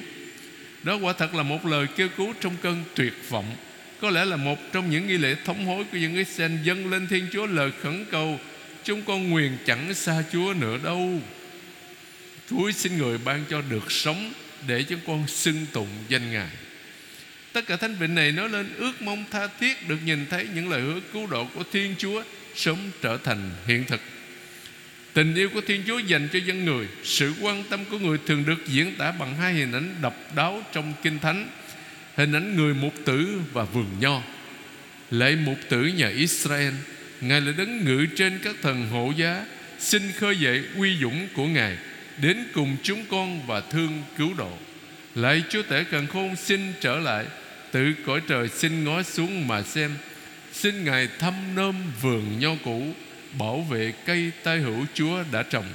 Đó 0.88 0.96
quả 0.96 1.13
thật 1.13 1.36
là 1.36 1.44
một 1.44 1.65
lời 1.65 1.88
kêu 1.96 2.10
cứu 2.17 2.34
trong 2.41 2.56
cơn 2.62 2.84
tuyệt 2.96 3.13
vọng. 3.29 3.56
Có 4.01 4.10
lẽ 4.10 4.25
là 4.25 4.36
một 4.36 4.60
trong 4.74 4.89
những 4.89 5.08
nghi 5.08 5.17
lễ 5.17 5.36
thống 5.46 5.65
hối 5.65 5.84
của 5.91 5.98
những 5.98 6.15
Israel 6.15 6.51
dâng 6.63 6.91
lên 6.91 7.08
Thiên 7.08 7.27
Chúa 7.34 7.46
lời 7.46 7.72
khẩn 7.82 8.06
cầu. 8.12 8.39
Chúng 8.84 9.01
con 9.01 9.29
nguyền 9.29 9.58
chẳng 9.65 9.94
xa 9.94 10.24
Chúa 10.32 10.53
nữa 10.53 10.77
đâu. 10.84 11.22
Chúa 12.50 12.72
xin 12.72 12.98
người 12.98 13.17
ban 13.17 13.44
cho 13.50 13.62
được 13.70 13.91
sống 13.91 14.34
Để 14.67 14.84
chúng 14.84 15.00
con 15.08 15.27
xưng 15.27 15.65
tụng 15.74 15.88
danh 16.10 16.32
Ngài. 16.32 16.50
Tất 17.53 17.67
cả 17.67 17.75
thánh 17.75 17.96
vịnh 17.96 18.15
này 18.15 18.32
nói 18.32 18.50
lên 18.50 18.74
ước 18.77 19.01
mong 19.01 19.25
tha 19.32 19.48
thiết 19.60 19.88
được 19.88 20.00
nhìn 20.06 20.25
thấy 20.29 20.48
những 20.56 20.70
lời 20.70 20.82
hứa 20.82 21.00
cứu 21.13 21.27
độ 21.27 21.48
của 21.56 21.63
Thiên 21.72 21.96
Chúa 21.98 22.24
sớm 22.56 22.77
trở 23.01 23.17
thành 23.24 23.51
hiện 23.65 23.86
thực. 23.86 24.01
Tình 25.18 25.36
yêu 25.36 25.50
của 25.54 25.62
Thiên 25.62 25.84
Chúa 25.88 25.98
dành 25.98 26.28
cho 26.34 26.40
dân 26.40 26.66
người, 26.66 26.88
Sự 27.04 27.34
quan 27.42 27.64
tâm 27.70 27.86
của 27.92 28.00
người 28.00 28.18
thường 28.26 28.46
được 28.46 28.68
diễn 28.68 28.96
tả 28.98 29.12
bằng 29.12 29.36
hai 29.36 29.54
hình 29.54 29.72
ảnh 29.72 29.96
độc 30.02 30.36
đáo 30.36 30.64
trong 30.74 30.94
Kinh 31.04 31.20
Thánh. 31.20 31.50
Hình 32.16 32.34
ảnh 32.34 32.56
người 32.56 32.74
mục 32.74 32.94
tử 33.06 33.42
và 33.54 33.64
vườn 33.64 33.86
nho. 34.00 34.22
Lễ 35.12 35.36
mục 35.36 35.58
tử 35.70 35.86
nhà 35.86 36.08
Israel, 36.10 36.74
Ngài 37.22 37.42
là 37.42 37.52
đấng 37.58 37.86
ngự 37.86 38.06
trên 38.16 38.40
các 38.44 38.56
thần 38.62 38.88
hộ 38.90 39.14
giá, 39.18 39.46
Xin 39.80 40.12
khơi 40.12 40.40
dậy 40.40 40.64
uy 40.76 40.98
dũng 41.02 41.28
của 41.34 41.46
Ngài, 41.46 41.78
Đến 42.22 42.44
cùng 42.54 42.78
chúng 42.84 43.06
con 43.10 43.48
và 43.48 43.62
thương 43.62 44.04
cứu 44.18 44.34
độ. 44.38 44.58
Lạy 45.16 45.44
Chúa 45.50 45.62
Tể 45.62 45.84
Cần 45.84 46.08
Khôn 46.08 46.36
xin 46.36 46.74
trở 46.82 47.00
lại, 47.00 47.26
tự 47.72 47.94
cõi 48.06 48.22
trời 48.28 48.50
xin 48.50 48.84
ngó 48.84 49.04
xuống 49.04 49.48
mà 49.48 49.62
xem. 49.62 49.92
Xin 50.54 50.84
Ngài 50.84 51.08
thăm 51.20 51.34
nôm 51.56 51.76
vườn 52.02 52.40
nho 52.40 52.56
cũ 52.64 52.94
Bảo 53.39 53.62
vệ 53.62 53.94
cây 54.06 54.32
tai 54.44 54.60
hữu 54.60 54.86
Chúa 54.94 55.24
đã 55.32 55.44
trồng 55.44 55.65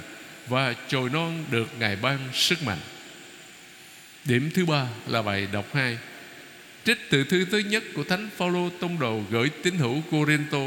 Và 0.47 0.73
chồi 0.87 1.09
non 1.09 1.45
được 1.51 1.67
Ngài 1.79 1.95
ban 1.95 2.19
sức 2.33 2.63
mạnh. 2.63 2.79
Điểm 4.25 4.49
thứ 4.53 4.65
ba 4.65 4.87
là 5.07 5.21
bài 5.21 5.47
đọc 5.51 5.65
hai. 5.73 5.97
Trích 6.85 6.97
từ 7.09 7.23
thư 7.23 7.45
thứ 7.45 7.57
nhất 7.57 7.83
của 7.95 8.03
Thánh 8.03 8.29
Phaolô 8.37 8.69
tông 8.69 8.99
đồ 8.99 9.21
gửi 9.29 9.49
tín 9.63 9.75
hữu 9.75 10.01
Corinto 10.11 10.59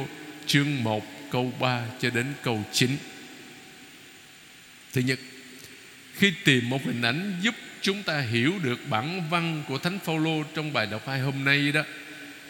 chương 0.47 0.85
1 0.85 1.05
câu 1.31 1.53
3 1.61 1.85
cho 2.01 2.11
đến 2.11 2.27
câu 2.43 2.65
9. 2.73 2.97
Thứ 4.93 5.01
nhất, 5.01 5.19
khi 6.15 6.33
tìm 6.45 6.71
một 6.71 6.85
hình 6.85 7.03
ảnh 7.03 7.33
giúp 7.41 7.55
chúng 7.81 8.03
ta 8.03 8.21
hiểu 8.21 8.55
được 8.63 8.81
bản 8.91 9.23
văn 9.31 9.63
của 9.69 9.79
Thánh 9.79 9.99
Phaolô 9.99 10.43
trong 10.55 10.73
bài 10.73 10.87
đọc 10.87 11.09
hai 11.09 11.21
hôm 11.21 11.45
nay 11.45 11.73
đó, 11.73 11.83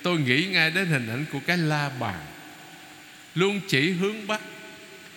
tôi 0.03 0.19
nghĩ 0.19 0.47
ngay 0.47 0.71
đến 0.71 0.87
hình 0.87 1.09
ảnh 1.09 1.25
của 1.33 1.41
cái 1.47 1.59
la 1.59 1.91
bàn 2.01 2.21
luôn 3.37 3.61
chỉ 3.69 3.91
hướng 3.91 4.27
bắc. 4.27 4.41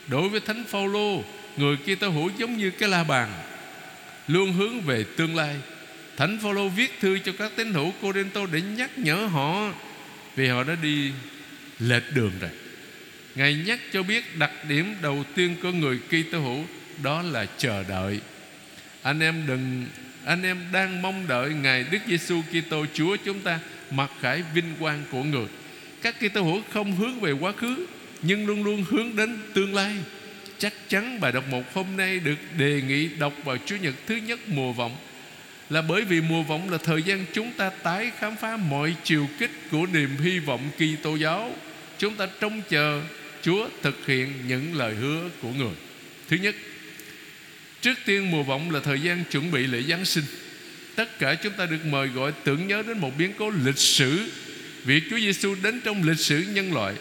Đối 0.07 0.29
với 0.29 0.39
Thánh 0.39 0.63
Phaolô, 0.67 1.23
người 1.57 1.77
kia 1.85 1.95
tơ 1.95 2.09
hữu 2.09 2.31
giống 2.37 2.57
như 2.57 2.71
cái 2.71 2.89
la 2.89 3.03
bàn, 3.03 3.29
luôn 4.27 4.53
hướng 4.53 4.81
về 4.81 5.05
tương 5.17 5.35
lai 5.35 5.55
Thánh 6.19 6.39
Phaolô 6.39 6.69
viết 6.69 6.99
thư 6.99 7.19
cho 7.19 7.31
các 7.37 7.51
tín 7.55 7.73
hữu 7.73 7.91
Corinto 8.01 8.45
để 8.51 8.61
nhắc 8.61 8.97
nhở 8.97 9.15
họ 9.15 9.73
vì 10.35 10.47
họ 10.47 10.63
đã 10.63 10.75
đi 10.81 11.11
lệch 11.79 12.03
đường 12.15 12.31
rồi. 12.39 12.49
Ngài 13.35 13.53
nhắc 13.53 13.79
cho 13.93 14.03
biết 14.03 14.37
đặc 14.37 14.51
điểm 14.69 14.95
đầu 15.01 15.23
tiên 15.35 15.55
của 15.61 15.71
người 15.71 15.99
Kitô 16.07 16.39
hữu 16.39 16.63
đó 17.03 17.21
là 17.21 17.45
chờ 17.57 17.83
đợi. 17.89 18.19
Anh 19.01 19.19
em 19.19 19.43
đừng 19.47 19.85
anh 20.25 20.43
em 20.43 20.57
đang 20.71 21.01
mong 21.01 21.27
đợi 21.27 21.49
ngài 21.49 21.85
Đức 21.91 21.99
Giêsu 22.07 22.41
Kitô 22.41 22.85
Chúa 22.93 23.15
chúng 23.25 23.39
ta 23.39 23.59
mặc 23.91 24.11
khải 24.21 24.43
vinh 24.53 24.75
quang 24.79 25.03
của 25.11 25.23
người. 25.23 25.47
Các 26.01 26.15
Kitô 26.19 26.43
hữu 26.43 26.61
không 26.73 26.95
hướng 26.95 27.19
về 27.19 27.31
quá 27.31 27.51
khứ 27.51 27.85
nhưng 28.21 28.47
luôn 28.47 28.63
luôn 28.63 28.85
hướng 28.89 29.15
đến 29.15 29.37
tương 29.53 29.73
lai. 29.73 29.95
Chắc 30.57 30.73
chắn 30.89 31.19
bài 31.19 31.31
đọc 31.31 31.47
một 31.49 31.73
hôm 31.73 31.85
nay 31.97 32.19
được 32.19 32.35
đề 32.57 32.81
nghị 32.81 33.07
đọc 33.07 33.33
vào 33.43 33.57
Chủ 33.65 33.75
nhật 33.81 33.95
thứ 34.07 34.15
nhất 34.15 34.39
mùa 34.47 34.73
vọng. 34.73 34.97
Là 35.69 35.81
bởi 35.81 36.01
vì 36.01 36.21
mùa 36.21 36.43
vọng 36.43 36.69
là 36.69 36.77
thời 36.77 37.03
gian 37.03 37.25
chúng 37.33 37.51
ta 37.51 37.69
tái 37.69 38.11
khám 38.19 38.35
phá 38.35 38.57
mọi 38.57 38.95
chiều 39.03 39.27
kích 39.39 39.51
của 39.71 39.85
niềm 39.93 40.09
hy 40.23 40.39
vọng 40.39 40.69
kỳ 40.77 40.95
tô 40.95 41.15
giáo. 41.15 41.55
Chúng 41.97 42.15
ta 42.15 42.27
trông 42.39 42.61
chờ 42.69 43.01
Chúa 43.41 43.69
thực 43.81 44.07
hiện 44.07 44.33
những 44.47 44.75
lời 44.75 44.95
hứa 44.95 45.29
của 45.41 45.49
người 45.49 45.73
thứ 46.29 46.37
nhất, 46.37 46.55
trước 47.81 47.97
tiên 48.05 48.31
mùa 48.31 48.43
vọng 48.43 48.71
là 48.71 48.79
thời 48.79 48.99
gian 48.99 49.23
chuẩn 49.31 49.51
bị 49.51 49.67
lễ 49.67 49.81
Giáng 49.81 50.05
sinh. 50.05 50.23
Tất 50.95 51.19
cả 51.19 51.35
chúng 51.35 51.53
ta 51.53 51.65
được 51.65 51.85
mời 51.85 52.07
gọi 52.07 52.31
tưởng 52.43 52.67
nhớ 52.67 52.83
đến 52.87 52.97
một 52.97 53.17
biến 53.17 53.33
cố 53.37 53.49
lịch 53.49 53.77
sử. 53.77 54.29
Việc 54.83 55.03
Chúa 55.09 55.19
Giêsu 55.19 55.55
đến 55.63 55.81
trong 55.81 56.03
lịch 56.03 56.19
sử 56.19 56.45
nhân 56.53 56.73
loại 56.73 56.93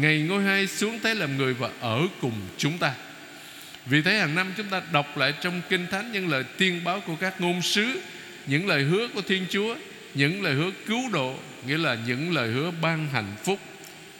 ngày 0.00 0.22
ngôi 0.22 0.42
hai 0.42 0.66
xuống 0.66 0.98
thế 1.02 1.14
làm 1.14 1.36
người 1.36 1.54
và 1.54 1.70
ở 1.80 2.00
cùng 2.20 2.40
chúng 2.58 2.78
ta. 2.78 2.94
Vì 3.86 4.02
thế 4.02 4.18
hàng 4.18 4.34
năm 4.34 4.52
chúng 4.56 4.66
ta 4.66 4.82
đọc 4.92 5.16
lại 5.16 5.34
trong 5.40 5.60
Kinh 5.68 5.86
Thánh 5.90 6.12
những 6.12 6.28
lời 6.28 6.44
tiên 6.58 6.80
báo 6.84 7.00
của 7.00 7.16
các 7.16 7.40
ngôn 7.40 7.62
sứ, 7.62 8.00
Những 8.46 8.68
lời 8.68 8.82
hứa 8.82 9.08
của 9.08 9.22
Thiên 9.22 9.46
Chúa, 9.50 9.76
Những 10.14 10.42
lời 10.42 10.54
hứa 10.54 10.70
cứu 10.86 11.00
độ, 11.12 11.38
Nghĩa 11.66 11.78
là 11.78 11.96
những 12.06 12.34
lời 12.34 12.48
hứa 12.48 12.70
ban 12.82 13.08
hạnh 13.08 13.32
phúc. 13.44 13.58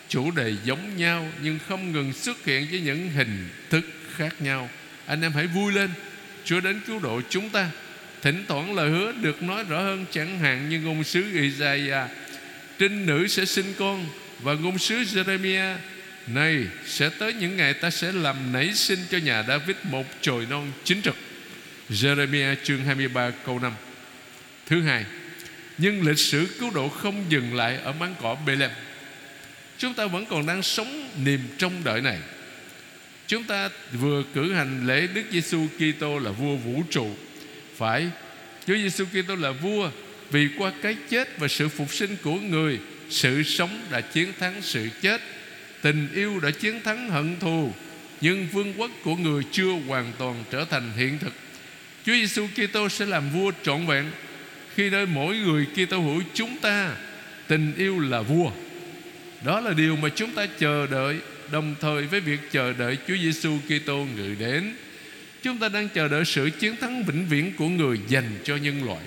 Chủ 0.08 0.30
đề 0.30 0.54
giống 0.64 0.96
nhau 0.96 1.28
Nhưng 1.42 1.58
không 1.68 1.92
ngừng 1.92 2.12
xuất 2.12 2.44
hiện 2.44 2.66
với 2.70 2.80
những 2.80 3.10
hình 3.10 3.48
thức 3.70 3.84
khác 4.16 4.34
nhau. 4.42 4.68
Anh 5.06 5.22
em 5.22 5.32
hãy 5.32 5.46
vui 5.46 5.72
lên, 5.72 5.90
Chúa 6.44 6.60
đến 6.60 6.80
cứu 6.86 6.98
độ 6.98 7.20
chúng 7.30 7.48
ta. 7.48 7.70
Thỉnh 8.22 8.44
thoảng 8.48 8.74
lời 8.74 8.90
hứa 8.90 9.12
được 9.12 9.42
nói 9.42 9.64
rõ 9.68 9.80
hơn 9.80 10.04
Chẳng 10.10 10.38
hạn 10.38 10.68
như 10.68 10.80
ngôn 10.80 11.04
sứ 11.04 11.40
Isaiah, 11.40 12.10
Trinh 12.78 13.06
nữ 13.06 13.26
sẽ 13.26 13.44
sinh 13.44 13.74
con 13.78 14.06
và 14.42 14.54
ngôn 14.54 14.78
sứ 14.78 14.94
Jeremiah, 15.02 15.76
này, 16.26 16.66
sẽ 16.86 17.10
tới 17.18 17.32
những 17.32 17.56
ngày 17.56 17.74
ta 17.74 17.90
sẽ 17.90 18.12
làm 18.12 18.52
nảy 18.52 18.74
sinh 18.74 18.98
cho 19.10 19.18
nhà 19.18 19.44
David 19.48 19.76
một 19.82 20.06
chồi 20.20 20.46
non 20.50 20.72
chính 20.84 21.02
trực. 21.02 21.16
Jeremiah 21.90 22.56
chương 22.64 22.84
23 22.84 23.30
câu 23.46 23.58
5 23.58 23.72
Thứ 24.66 24.82
hai, 24.82 25.04
Nhưng 25.78 26.06
lịch 26.06 26.18
sử 26.18 26.46
cứu 26.60 26.70
độ 26.70 26.88
không 26.88 27.24
dừng 27.28 27.54
lại 27.54 27.78
ở 27.84 27.92
máng 27.92 28.14
cỏ 28.22 28.36
Bethlehem 28.46 28.70
Chúng 29.78 29.94
ta 29.94 30.06
vẫn 30.06 30.26
còn 30.26 30.46
đang 30.46 30.62
sống 30.62 31.10
niềm 31.24 31.40
trông 31.58 31.84
đợi 31.84 32.00
này. 32.00 32.18
Chúng 33.26 33.44
ta 33.44 33.70
vừa 33.92 34.22
cử 34.34 34.52
hành 34.52 34.86
lễ 34.86 35.06
Đức 35.14 35.22
Giêsu 35.30 35.66
Kitô 35.78 36.18
là 36.18 36.30
vua 36.30 36.56
vũ 36.56 36.82
trụ. 36.90 37.16
Phải, 37.76 38.10
Chúa 38.66 38.74
Giêsu 38.74 39.04
Kitô 39.04 39.36
là 39.36 39.50
vua 39.50 39.90
Vì 40.30 40.48
qua 40.58 40.72
cái 40.82 40.96
chết 41.10 41.38
và 41.38 41.48
sự 41.48 41.68
phục 41.68 41.94
sinh 41.94 42.16
của 42.22 42.34
người 42.34 42.78
sự 43.12 43.42
sống 43.42 43.80
đã 43.90 44.00
chiến 44.00 44.32
thắng 44.40 44.62
sự 44.62 44.88
chết, 45.02 45.20
Tình 45.82 46.08
yêu 46.14 46.40
đã 46.40 46.50
chiến 46.50 46.80
thắng 46.84 47.10
hận 47.10 47.36
thù, 47.40 47.72
Nhưng 48.20 48.48
vương 48.52 48.74
quốc 48.76 48.90
của 49.04 49.16
người 49.16 49.42
chưa 49.52 49.70
hoàn 49.86 50.12
toàn 50.18 50.44
trở 50.50 50.64
thành 50.64 50.90
hiện 50.96 51.18
thực. 51.18 51.32
Chúa 52.06 52.12
Giêsu 52.12 52.46
Kitô 52.46 52.88
sẽ 52.88 53.06
làm 53.06 53.30
vua 53.30 53.52
trọn 53.62 53.86
vẹn. 53.86 54.04
Khi 54.74 54.90
nơi 54.90 55.06
mỗi 55.06 55.36
người 55.36 55.66
Kitô 55.66 56.00
hữu 56.00 56.22
chúng 56.34 56.56
ta, 56.56 56.96
Tình 57.48 57.72
yêu 57.76 58.00
là 58.00 58.22
vua. 58.22 58.50
Đó 59.44 59.60
là 59.60 59.72
điều 59.72 59.96
mà 59.96 60.08
chúng 60.08 60.30
ta 60.30 60.46
chờ 60.58 60.86
đợi, 60.86 61.16
Đồng 61.52 61.74
thời 61.80 62.02
với 62.02 62.20
việc 62.20 62.40
chờ 62.52 62.72
đợi 62.72 62.98
Chúa 63.08 63.16
Giêsu 63.16 63.58
Kitô 63.68 64.06
ngự 64.16 64.34
đến, 64.38 64.74
Chúng 65.42 65.58
ta 65.58 65.68
đang 65.68 65.88
chờ 65.88 66.08
đợi 66.08 66.24
sự 66.24 66.50
chiến 66.58 66.76
thắng 66.76 67.04
vĩnh 67.04 67.26
viễn 67.28 67.52
của 67.56 67.68
người 67.68 68.00
dành 68.08 68.38
cho 68.44 68.56
nhân 68.56 68.84
loại. 68.84 69.04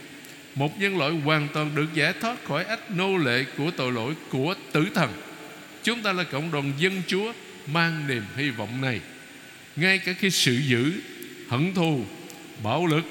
Một 0.56 0.80
nhân 0.80 0.98
loại 0.98 1.12
hoàn 1.12 1.48
toàn 1.54 1.76
được 1.76 1.94
giải 1.94 2.14
thoát 2.22 2.46
khỏi 2.46 2.64
ách 2.64 2.92
nô 2.92 3.18
lệ 3.18 3.46
của 3.58 3.72
tội 3.72 3.92
lỗi 3.92 4.14
của 4.30 4.56
tử 4.72 4.88
thần. 4.96 5.14
Chúng 5.84 6.02
ta 6.02 6.14
là 6.14 6.24
cộng 6.24 6.52
đồng 6.52 6.74
dân 6.78 7.02
Chúa 7.08 7.34
Mang 7.68 8.08
niềm 8.08 8.24
hy 8.36 8.50
vọng 8.50 8.82
này. 8.82 9.00
Ngay 9.76 9.98
cả 9.98 10.14
khi 10.20 10.30
sự 10.30 10.54
dữ, 10.54 10.92
Hận 11.50 11.74
thù, 11.74 12.06
Bạo 12.64 12.86
lực, 12.86 13.04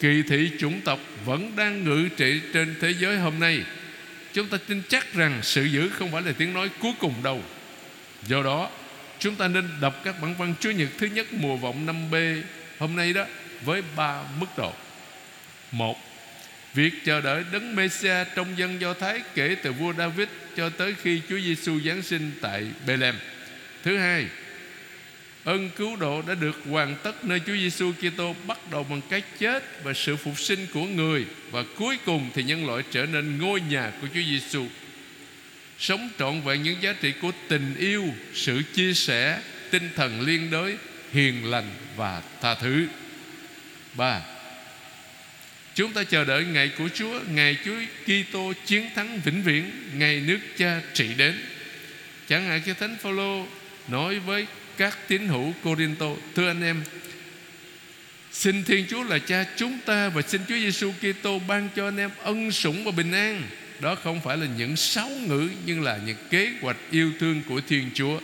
Kỳ 0.00 0.22
thị 0.28 0.50
chủng 0.58 0.80
tộc 0.80 0.98
Vẫn 1.24 1.56
đang 1.56 1.84
ngự 1.84 2.08
trị 2.16 2.40
trên 2.52 2.74
thế 2.80 2.94
giới 3.00 3.18
hôm 3.18 3.40
nay, 3.40 3.62
Chúng 4.32 4.48
ta 4.48 4.58
tin 4.66 4.82
chắc 4.88 5.14
rằng 5.14 5.40
Sự 5.42 5.64
dữ 5.64 5.88
không 5.88 6.12
phải 6.12 6.22
là 6.22 6.32
tiếng 6.38 6.54
nói 6.54 6.70
cuối 6.80 6.92
cùng 6.98 7.14
đâu. 7.22 7.42
Do 8.26 8.42
đó, 8.42 8.70
Chúng 9.18 9.34
ta 9.34 9.48
nên 9.48 9.68
đọc 9.80 9.94
các 10.04 10.22
bản 10.22 10.34
văn 10.38 10.54
Chúa 10.60 10.70
Nhật 10.70 10.88
thứ 10.98 11.06
nhất 11.06 11.32
mùa 11.32 11.56
vọng 11.56 11.86
5B 11.86 12.42
Hôm 12.78 12.96
nay 12.96 13.12
đó 13.12 13.26
Với 13.64 13.82
ba 13.96 14.22
mức 14.40 14.46
độ. 14.56 14.72
Một 15.72 16.05
Việc 16.76 17.04
chờ 17.04 17.20
đợi 17.20 17.44
đấng 17.52 17.76
Mêsia 17.76 18.24
trong 18.34 18.58
dân 18.58 18.80
Do 18.80 18.94
Thái 18.94 19.20
kể 19.34 19.56
từ 19.62 19.72
vua 19.72 19.92
David 19.92 20.28
cho 20.56 20.68
tới 20.68 20.94
khi 21.02 21.20
Chúa 21.28 21.38
Giêsu 21.38 21.80
giáng 21.80 22.02
sinh 22.02 22.32
tại 22.40 22.66
Bethlehem. 22.86 23.14
Thứ 23.82 23.96
hai, 23.98 24.26
ơn 25.44 25.70
cứu 25.76 25.96
độ 25.96 26.22
đã 26.22 26.34
được 26.34 26.56
hoàn 26.70 26.96
tất 27.02 27.24
nơi 27.24 27.40
Chúa 27.46 27.56
Giêsu 27.56 27.92
Kitô 27.92 28.34
bắt 28.46 28.58
đầu 28.70 28.84
bằng 28.84 29.00
cái 29.10 29.22
chết 29.38 29.84
và 29.84 29.92
sự 29.92 30.16
phục 30.16 30.40
sinh 30.40 30.66
của 30.72 30.84
người 30.84 31.24
và 31.50 31.64
cuối 31.76 31.98
cùng 32.06 32.30
thì 32.34 32.42
nhân 32.42 32.66
loại 32.66 32.82
trở 32.90 33.06
nên 33.06 33.38
ngôi 33.38 33.60
nhà 33.60 33.92
của 34.00 34.06
Chúa 34.14 34.22
Giêsu. 34.30 34.66
Sống 35.78 36.10
trọn 36.18 36.40
vẹn 36.40 36.62
những 36.62 36.82
giá 36.82 36.92
trị 36.92 37.12
của 37.22 37.32
tình 37.48 37.74
yêu, 37.78 38.04
sự 38.34 38.62
chia 38.74 38.94
sẻ, 38.94 39.40
tinh 39.70 39.90
thần 39.96 40.20
liên 40.20 40.50
đới, 40.50 40.76
hiền 41.12 41.50
lành 41.50 41.70
và 41.96 42.22
tha 42.42 42.54
thứ. 42.54 42.86
Ba, 43.94 44.20
Chúng 45.76 45.92
ta 45.92 46.04
chờ 46.04 46.24
đợi 46.24 46.44
ngày 46.44 46.70
của 46.78 46.88
Chúa, 46.94 47.20
Ngày 47.30 47.56
Chúa 47.64 47.76
Kitô 48.04 48.52
chiến 48.66 48.84
thắng 48.94 49.20
vĩnh 49.24 49.42
viễn, 49.42 49.70
Ngày 49.94 50.20
nước 50.20 50.38
cha 50.56 50.80
trị 50.94 51.14
đến. 51.16 51.34
Chẳng 52.28 52.46
hạn 52.46 52.62
khi 52.64 52.72
Thánh 52.72 52.96
Phaolô 53.02 53.46
Nói 53.88 54.18
với 54.18 54.46
các 54.76 54.98
tín 55.08 55.28
hữu 55.28 55.52
Corinto, 55.64 56.06
Thưa 56.34 56.48
anh 56.48 56.62
em, 56.62 56.82
Xin 58.32 58.64
Thiên 58.64 58.86
Chúa 58.88 59.02
là 59.02 59.18
cha 59.18 59.44
chúng 59.56 59.78
ta 59.86 60.08
Và 60.08 60.22
xin 60.22 60.40
Chúa 60.48 60.54
Giêsu 60.54 60.92
Kitô 61.00 61.38
ban 61.48 61.68
cho 61.76 61.88
anh 61.88 61.96
em 61.96 62.10
ân 62.22 62.52
sủng 62.52 62.84
và 62.84 62.90
bình 62.90 63.12
an. 63.12 63.42
Đó 63.80 63.94
không 63.94 64.20
phải 64.20 64.36
là 64.36 64.46
những 64.58 64.76
sáu 64.76 65.08
ngữ, 65.08 65.48
Nhưng 65.66 65.82
là 65.82 65.98
những 66.06 66.16
kế 66.30 66.50
hoạch 66.60 66.76
yêu 66.90 67.12
thương 67.20 67.42
của 67.48 67.60
Thiên 67.68 67.90
Chúa. 67.94 68.20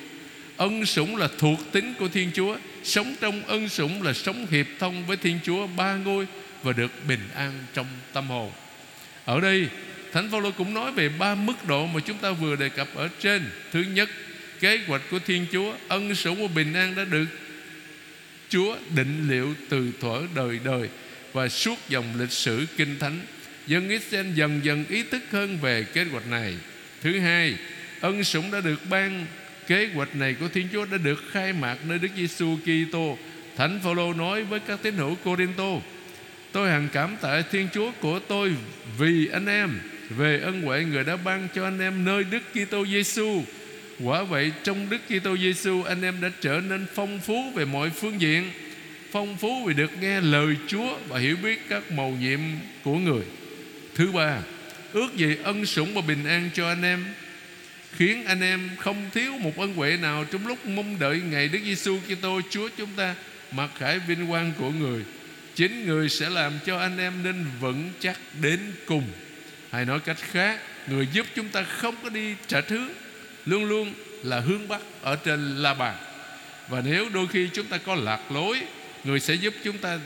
Ân 0.56 0.86
sủng 0.86 1.16
là 1.16 1.28
thuộc 1.38 1.72
tính 1.72 1.94
của 1.98 2.08
Thiên 2.08 2.30
Chúa, 2.34 2.56
Sống 2.84 3.14
trong 3.20 3.42
ân 3.46 3.68
sủng 3.68 4.02
là 4.02 4.12
sống 4.12 4.46
hiệp 4.50 4.66
thông 4.78 5.06
với 5.06 5.16
Thiên 5.16 5.38
Chúa, 5.44 5.66
Ba 5.66 5.94
ngôi 5.94 6.26
và 6.62 6.72
được 6.72 6.90
bình 7.08 7.28
an 7.34 7.52
trong 7.74 7.86
tâm 8.12 8.26
hồn 8.26 8.52
ở 9.24 9.40
đây 9.40 9.68
Thánh 10.12 10.30
Phaolô 10.30 10.50
cũng 10.50 10.74
nói 10.74 10.92
về 10.92 11.08
ba 11.08 11.34
mức 11.34 11.66
độ 11.66 11.86
mà 11.86 12.00
chúng 12.00 12.18
ta 12.18 12.30
vừa 12.30 12.56
đề 12.56 12.68
cập 12.68 12.88
ở 12.94 13.08
trên. 13.20 13.50
Thứ 13.72 13.82
nhất, 13.82 14.08
kế 14.60 14.80
hoạch 14.86 15.02
của 15.10 15.18
Thiên 15.18 15.46
Chúa, 15.52 15.74
ân 15.88 16.14
sủng 16.14 16.42
và 16.42 16.48
bình 16.54 16.74
an 16.74 16.94
đã 16.94 17.04
được 17.04 17.26
Chúa 18.48 18.76
định 18.94 19.28
liệu 19.28 19.54
từ 19.68 19.92
thuở 20.00 20.22
đời 20.34 20.60
đời 20.64 20.88
và 21.32 21.48
suốt 21.48 21.78
dòng 21.88 22.04
lịch 22.18 22.32
sử 22.32 22.66
kinh 22.76 22.98
thánh. 22.98 23.20
Dân 23.66 23.88
Israel 23.88 24.32
dần 24.34 24.60
dần 24.62 24.84
ý 24.88 25.02
thức 25.02 25.22
hơn 25.30 25.58
về 25.62 25.84
kế 25.84 26.04
hoạch 26.04 26.26
này. 26.26 26.54
Thứ 27.00 27.18
hai, 27.18 27.54
ân 28.00 28.24
sủng 28.24 28.50
đã 28.50 28.60
được 28.60 28.80
ban 28.90 29.26
kế 29.66 29.88
hoạch 29.94 30.16
này 30.16 30.34
của 30.34 30.48
Thiên 30.48 30.68
Chúa 30.72 30.84
đã 30.84 30.98
được 30.98 31.22
khai 31.30 31.52
mạc 31.52 31.76
nơi 31.86 31.98
Đức 31.98 32.08
Giêsu 32.16 32.56
Kitô. 32.56 33.18
Thánh 33.56 33.80
Phaolô 33.82 34.12
nói 34.12 34.44
với 34.44 34.60
các 34.60 34.82
tín 34.82 34.96
hữu 34.96 35.14
Corinto: 35.14 35.72
Tôi 36.52 36.70
hằng 36.70 36.88
cảm 36.92 37.16
tạ 37.20 37.42
Thiên 37.50 37.68
Chúa 37.74 37.90
của 38.00 38.18
tôi 38.18 38.54
vì 38.98 39.28
anh 39.32 39.46
em 39.46 39.80
về 40.10 40.40
ân 40.40 40.62
huệ 40.62 40.84
người 40.84 41.04
đã 41.04 41.16
ban 41.16 41.48
cho 41.54 41.64
anh 41.64 41.80
em 41.80 42.04
nơi 42.04 42.24
Đức 42.24 42.42
Kitô 42.52 42.86
Giêsu. 42.86 43.42
Quả 44.00 44.22
vậy 44.22 44.52
trong 44.64 44.90
Đức 44.90 44.98
Kitô 45.08 45.36
Giêsu 45.36 45.82
anh 45.82 46.02
em 46.02 46.20
đã 46.20 46.30
trở 46.40 46.60
nên 46.68 46.86
phong 46.94 47.20
phú 47.20 47.50
về 47.54 47.64
mọi 47.64 47.90
phương 47.90 48.20
diện, 48.20 48.50
phong 49.10 49.36
phú 49.36 49.64
vì 49.64 49.74
được 49.74 49.90
nghe 50.00 50.20
lời 50.20 50.56
Chúa 50.66 50.98
và 51.08 51.18
hiểu 51.18 51.36
biết 51.42 51.68
các 51.68 51.92
mầu 51.92 52.16
nhiệm 52.20 52.40
của 52.84 52.96
người. 52.96 53.22
Thứ 53.94 54.12
ba, 54.12 54.38
ước 54.92 55.16
gì 55.16 55.36
ân 55.42 55.66
sủng 55.66 55.94
và 55.94 56.00
bình 56.00 56.24
an 56.24 56.50
cho 56.54 56.68
anh 56.68 56.82
em 56.82 57.04
khiến 57.96 58.24
anh 58.24 58.40
em 58.40 58.70
không 58.78 59.10
thiếu 59.14 59.32
một 59.38 59.56
ân 59.56 59.74
huệ 59.74 59.96
nào 59.96 60.24
trong 60.24 60.46
lúc 60.46 60.66
mong 60.66 60.98
đợi 60.98 61.20
ngày 61.30 61.48
Đức 61.48 61.58
Giêsu 61.64 61.98
Kitô 62.08 62.40
Chúa 62.50 62.68
chúng 62.76 62.90
ta 62.96 63.14
mặc 63.52 63.70
khải 63.78 63.98
vinh 63.98 64.26
quang 64.26 64.52
của 64.58 64.70
người. 64.70 65.02
Chính 65.54 65.86
người 65.86 66.08
sẽ 66.08 66.30
làm 66.30 66.52
cho 66.66 66.78
anh 66.78 66.98
em 66.98 67.12
nên 67.22 67.46
vững 67.60 67.90
chắc 68.00 68.18
đến 68.40 68.60
cùng. 68.86 69.04
Hay 69.70 69.84
nói 69.84 70.00
cách 70.00 70.18
khác, 70.20 70.60
người 70.86 71.08
giúp 71.12 71.26
chúng 71.34 71.48
ta 71.48 71.62
không 71.62 71.94
có 72.02 72.08
đi 72.08 72.34
trả 72.46 72.60
hướng, 72.68 72.88
luôn 73.46 73.64
luôn 73.64 73.94
là 74.22 74.40
hướng 74.40 74.68
bắc 74.68 74.80
ở 75.02 75.16
trên 75.16 75.56
la 75.56 75.74
bàn. 75.74 75.96
Và 76.68 76.82
nếu 76.84 77.08
đôi 77.14 77.26
khi 77.28 77.48
chúng 77.52 77.66
ta 77.66 77.78
có 77.78 77.94
lạc 77.94 78.32
lối, 78.32 78.60
người 79.04 79.20
sẽ 79.20 79.34
giúp 79.34 79.54
chúng 79.64 79.78
ta 79.78 79.98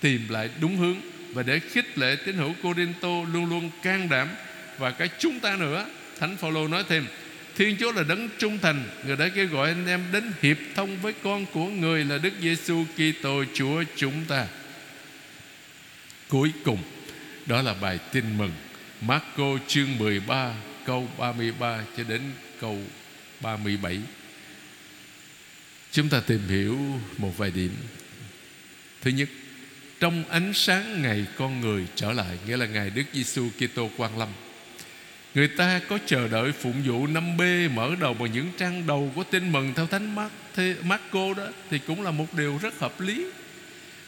tìm 0.00 0.28
lại 0.28 0.50
đúng 0.60 0.76
hướng 0.76 0.96
và 1.32 1.42
để 1.42 1.58
khích 1.58 1.98
lệ 1.98 2.16
tín 2.26 2.36
hữu 2.36 2.54
Corinto 2.62 3.08
luôn 3.32 3.46
luôn 3.46 3.70
can 3.82 4.08
đảm 4.08 4.28
và 4.78 4.90
cái 4.90 5.08
chúng 5.18 5.40
ta 5.40 5.56
nữa 5.56 5.86
Thánh 6.18 6.36
Phaolô 6.36 6.68
nói 6.68 6.84
thêm 6.88 7.06
Thiên 7.58 7.76
Chúa 7.80 7.92
là 7.92 8.02
đấng 8.02 8.28
trung 8.38 8.58
thành. 8.58 8.84
Người 9.06 9.16
đã 9.16 9.28
kêu 9.28 9.46
gọi 9.46 9.68
anh 9.68 9.86
em 9.86 10.04
đến 10.12 10.32
hiệp 10.42 10.56
thông 10.74 10.98
với 11.00 11.12
con 11.22 11.46
của 11.46 11.66
người 11.66 12.04
là 12.04 12.18
Đức 12.18 12.32
Giêsu 12.40 12.84
Kitô, 12.94 13.44
Chúa 13.54 13.84
chúng 13.96 14.24
ta. 14.28 14.46
Cuối 16.28 16.52
cùng, 16.64 16.82
Đó 17.46 17.62
là 17.62 17.74
bài 17.74 17.98
tin 18.12 18.38
mừng. 18.38 18.52
Marco 19.00 19.58
chương 19.66 19.98
13 19.98 20.54
câu 20.84 21.08
33 21.18 21.82
cho 21.96 22.04
đến 22.08 22.20
câu 22.60 22.78
37 23.40 24.00
Chúng 25.92 26.08
ta 26.08 26.20
tìm 26.20 26.48
hiểu 26.48 26.78
một 27.18 27.38
vài 27.38 27.50
điểm. 27.50 27.72
Thứ 29.00 29.10
nhất, 29.10 29.28
Trong 30.00 30.24
ánh 30.28 30.54
sáng 30.54 31.02
ngày 31.02 31.26
con 31.38 31.60
người 31.60 31.86
trở 31.94 32.12
lại, 32.12 32.38
Nghĩa 32.46 32.56
là 32.56 32.66
ngày 32.66 32.90
Đức 32.90 33.04
Giêsu 33.12 33.48
Kitô 33.58 33.90
quang 33.96 34.18
lâm 34.18 34.28
Người 35.38 35.48
ta 35.48 35.80
có 35.88 35.98
chờ 36.06 36.28
đợi 36.28 36.52
phụng 36.52 36.82
vụ 36.84 37.06
năm 37.06 37.36
b 37.36 37.42
mở 37.74 37.94
đầu 38.00 38.14
bằng 38.14 38.32
những 38.32 38.48
trang 38.58 38.86
đầu 38.86 39.12
của 39.14 39.24
tin 39.24 39.52
mừng 39.52 39.72
theo 39.74 39.86
Thánh 39.86 40.14
Mát 40.14 40.30
Marco 40.82 41.34
đó 41.36 41.46
thì 41.70 41.78
cũng 41.86 42.02
là 42.02 42.10
một 42.10 42.34
điều 42.34 42.58
rất 42.62 42.78
hợp 42.78 43.00
lý. 43.00 43.26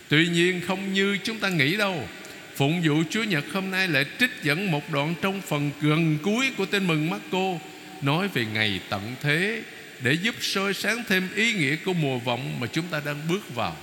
Tuy 0.08 0.28
nhiên 0.28 0.60
không 0.66 0.92
như 0.92 1.18
chúng 1.24 1.38
ta 1.38 1.48
nghĩ 1.48 1.76
đâu. 1.76 2.08
Phụng 2.56 2.82
vụ 2.84 3.02
Chúa 3.10 3.22
Nhật 3.22 3.44
hôm 3.52 3.70
nay 3.70 3.88
lại 3.88 4.04
trích 4.18 4.30
dẫn 4.42 4.70
một 4.70 4.92
đoạn 4.92 5.14
trong 5.22 5.40
phần 5.40 5.70
gần 5.80 6.18
cuối 6.22 6.50
của 6.56 6.66
tin 6.66 6.86
mừng 6.86 7.10
Marco, 7.10 7.58
nói 8.02 8.28
về 8.28 8.44
ngày 8.54 8.80
tận 8.88 9.14
thế 9.20 9.62
để 10.00 10.12
giúp 10.12 10.34
soi 10.40 10.74
sáng 10.74 11.04
thêm 11.08 11.28
ý 11.34 11.52
nghĩa 11.52 11.76
của 11.76 11.92
mùa 11.92 12.18
vọng 12.18 12.60
mà 12.60 12.66
chúng 12.66 12.86
ta 12.90 13.00
đang 13.04 13.28
bước 13.28 13.54
vào. 13.54 13.76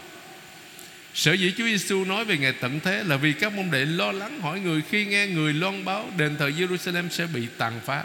Sở 1.17 1.33
dĩ 1.33 1.53
Chúa 1.57 1.65
Giêsu 1.65 2.05
nói 2.05 2.25
về 2.25 2.37
ngày 2.37 2.53
tận 2.59 2.79
thế 2.83 3.03
là 3.03 3.17
vì 3.17 3.33
các 3.33 3.53
môn 3.53 3.71
đệ 3.71 3.85
lo 3.85 4.11
lắng 4.11 4.41
hỏi 4.41 4.59
người 4.59 4.81
khi 4.89 5.05
nghe 5.05 5.27
người 5.27 5.53
loan 5.53 5.85
báo 5.85 6.11
đền 6.17 6.35
thờ 6.37 6.51
Jerusalem 6.57 7.09
sẽ 7.09 7.27
bị 7.33 7.47
tàn 7.57 7.79
phá. 7.85 8.03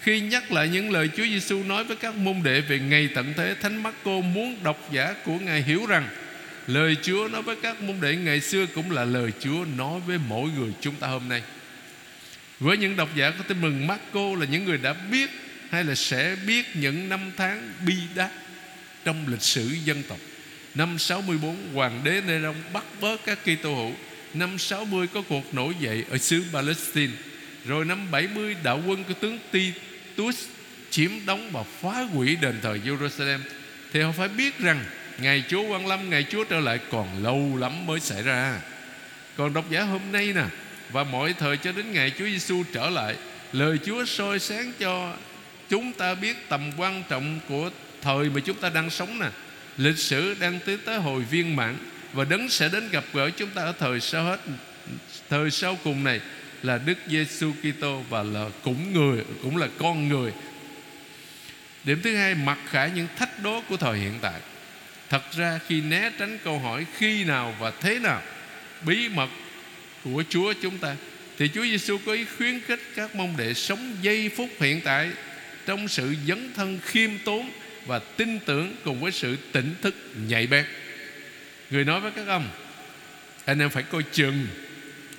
Khi 0.00 0.20
nhắc 0.20 0.52
lại 0.52 0.68
những 0.68 0.90
lời 0.90 1.08
Chúa 1.16 1.24
Giêsu 1.24 1.62
nói 1.64 1.84
với 1.84 1.96
các 1.96 2.14
môn 2.14 2.42
đệ 2.42 2.60
về 2.60 2.78
ngày 2.78 3.08
tận 3.14 3.34
thế, 3.36 3.54
Thánh 3.60 3.82
Marco 3.82 4.20
muốn 4.20 4.56
độc 4.62 4.88
giả 4.92 5.14
của 5.24 5.38
Ngài 5.38 5.62
hiểu 5.62 5.86
rằng 5.86 6.08
lời 6.66 6.96
Chúa 7.02 7.28
nói 7.28 7.42
với 7.42 7.56
các 7.62 7.82
môn 7.82 7.96
đệ 8.00 8.16
ngày 8.16 8.40
xưa 8.40 8.66
cũng 8.66 8.90
là 8.90 9.04
lời 9.04 9.32
Chúa 9.40 9.64
nói 9.76 10.00
với 10.06 10.18
mỗi 10.28 10.50
người 10.50 10.72
chúng 10.80 10.94
ta 10.94 11.06
hôm 11.06 11.28
nay. 11.28 11.42
Với 12.60 12.76
những 12.76 12.96
độc 12.96 13.16
giả 13.16 13.30
có 13.30 13.44
tin 13.48 13.60
mừng 13.60 13.86
Marco 13.86 14.34
là 14.38 14.46
những 14.46 14.64
người 14.64 14.78
đã 14.78 14.92
biết 14.92 15.30
hay 15.70 15.84
là 15.84 15.94
sẽ 15.94 16.36
biết 16.46 16.76
những 16.76 17.08
năm 17.08 17.20
tháng 17.36 17.72
bi 17.86 17.96
đát 18.14 18.30
trong 19.04 19.24
lịch 19.28 19.42
sử 19.42 19.76
dân 19.84 20.02
tộc 20.08 20.18
Năm 20.76 20.98
64 20.98 21.56
Hoàng 21.74 22.00
đế 22.04 22.20
Nê-rông 22.26 22.54
bắt 22.72 22.84
bớ 23.00 23.16
các 23.26 23.38
Kitô 23.42 23.74
hữu. 23.74 23.92
Năm 24.34 24.58
60 24.58 25.06
có 25.06 25.22
cuộc 25.28 25.54
nổi 25.54 25.74
dậy 25.80 26.04
ở 26.10 26.18
xứ 26.18 26.44
Palestine. 26.52 27.12
Rồi 27.64 27.84
năm 27.84 28.10
70 28.10 28.56
đạo 28.62 28.80
quân 28.86 29.04
của 29.04 29.14
tướng 29.20 29.38
Titus 29.50 30.44
chiếm 30.90 31.10
đóng 31.26 31.50
và 31.52 31.62
phá 31.62 32.00
hủy 32.00 32.36
đền 32.36 32.54
thờ 32.62 32.78
Jerusalem. 32.84 33.38
Thì 33.92 34.00
họ 34.00 34.12
phải 34.12 34.28
biết 34.28 34.58
rằng 34.58 34.84
Ngày 35.18 35.44
Chúa 35.48 35.62
quan 35.62 35.86
lâm, 35.86 36.10
ngày 36.10 36.26
Chúa 36.30 36.44
trở 36.44 36.60
lại 36.60 36.78
còn 36.90 37.22
lâu 37.22 37.56
lắm 37.56 37.86
mới 37.86 38.00
xảy 38.00 38.22
ra. 38.22 38.60
Còn 39.36 39.54
độc 39.54 39.70
giả 39.70 39.82
hôm 39.82 40.00
nay 40.12 40.32
nè 40.32 40.44
Và 40.90 41.04
mọi 41.04 41.32
thời 41.32 41.56
cho 41.56 41.72
đến 41.72 41.92
ngày 41.92 42.12
Chúa 42.18 42.24
Giêsu 42.24 42.62
trở 42.72 42.90
lại 42.90 43.16
Lời 43.52 43.78
Chúa 43.86 44.04
soi 44.04 44.38
sáng 44.38 44.72
cho 44.78 45.16
chúng 45.68 45.92
ta 45.92 46.14
biết 46.14 46.48
tầm 46.48 46.72
quan 46.76 47.02
trọng 47.08 47.40
của 47.48 47.70
thời 48.02 48.30
mà 48.30 48.40
chúng 48.40 48.56
ta 48.56 48.68
đang 48.68 48.90
sống 48.90 49.18
nè 49.18 49.28
lịch 49.76 49.98
sử 49.98 50.34
đang 50.40 50.58
tiến 50.66 50.78
tới 50.84 50.98
hồi 50.98 51.22
viên 51.22 51.56
mãn 51.56 51.76
và 52.12 52.24
đấng 52.24 52.48
sẽ 52.48 52.68
đến 52.68 52.88
gặp 52.90 53.04
gỡ 53.12 53.30
chúng 53.30 53.50
ta 53.50 53.62
ở 53.62 53.72
thời 53.78 54.00
sau 54.00 54.24
hết, 54.24 54.40
thời 55.28 55.50
sau 55.50 55.78
cùng 55.84 56.04
này 56.04 56.20
là 56.62 56.78
Đức 56.78 56.98
Giêsu 57.08 57.52
Kitô 57.52 58.02
và 58.10 58.22
là 58.22 58.46
cũng 58.62 58.92
người, 58.92 59.24
cũng 59.42 59.56
là 59.56 59.68
con 59.78 60.08
người. 60.08 60.32
Điểm 61.84 62.00
thứ 62.02 62.16
hai, 62.16 62.34
mặc 62.34 62.58
khải 62.66 62.90
những 62.90 63.06
thách 63.16 63.42
đố 63.42 63.62
của 63.68 63.76
thời 63.76 63.98
hiện 63.98 64.14
tại. 64.20 64.40
Thật 65.08 65.22
ra 65.36 65.60
khi 65.68 65.80
né 65.80 66.10
tránh 66.18 66.38
câu 66.44 66.58
hỏi 66.58 66.86
khi 66.96 67.24
nào 67.24 67.54
và 67.60 67.70
thế 67.70 67.98
nào, 67.98 68.22
bí 68.86 69.08
mật 69.08 69.28
của 70.04 70.24
Chúa 70.28 70.52
chúng 70.62 70.78
ta, 70.78 70.96
thì 71.38 71.48
Chúa 71.54 71.64
Giêsu 71.64 71.98
có 72.06 72.12
ý 72.12 72.24
khuyến 72.36 72.60
khích 72.60 72.80
các 72.96 73.14
môn 73.14 73.28
đệ 73.36 73.54
sống 73.54 73.96
giây 74.02 74.30
phút 74.36 74.50
hiện 74.60 74.80
tại 74.84 75.10
trong 75.66 75.88
sự 75.88 76.14
dấn 76.26 76.52
thân 76.54 76.78
khiêm 76.84 77.10
tốn 77.24 77.50
và 77.86 77.98
tin 77.98 78.38
tưởng 78.40 78.76
cùng 78.84 79.00
với 79.00 79.12
sự 79.12 79.36
tỉnh 79.52 79.74
thức 79.82 79.94
nhạy 80.28 80.46
bén. 80.46 80.64
Người 81.70 81.84
nói 81.84 82.00
với 82.00 82.10
các 82.16 82.26
ông, 82.26 82.48
anh 83.44 83.58
em 83.58 83.70
phải 83.70 83.82
coi 83.82 84.02
chừng, 84.12 84.46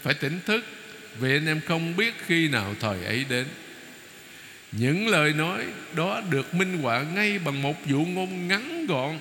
phải 0.01 0.13
tỉnh 0.13 0.39
thức, 0.45 0.65
vì 1.19 1.31
anh 1.31 1.47
em 1.47 1.61
không 1.67 1.95
biết 1.95 2.13
khi 2.27 2.47
nào 2.47 2.75
thời 2.79 3.05
ấy 3.05 3.25
đến. 3.29 3.45
Những 4.71 5.07
lời 5.07 5.33
nói 5.33 5.63
đó 5.95 6.21
được 6.29 6.53
minh 6.53 6.77
họa 6.77 7.03
ngay 7.15 7.39
bằng 7.39 7.61
một 7.61 7.87
dụ 7.87 7.99
ngôn 7.99 8.47
ngắn 8.47 8.85
gọn 8.85 9.19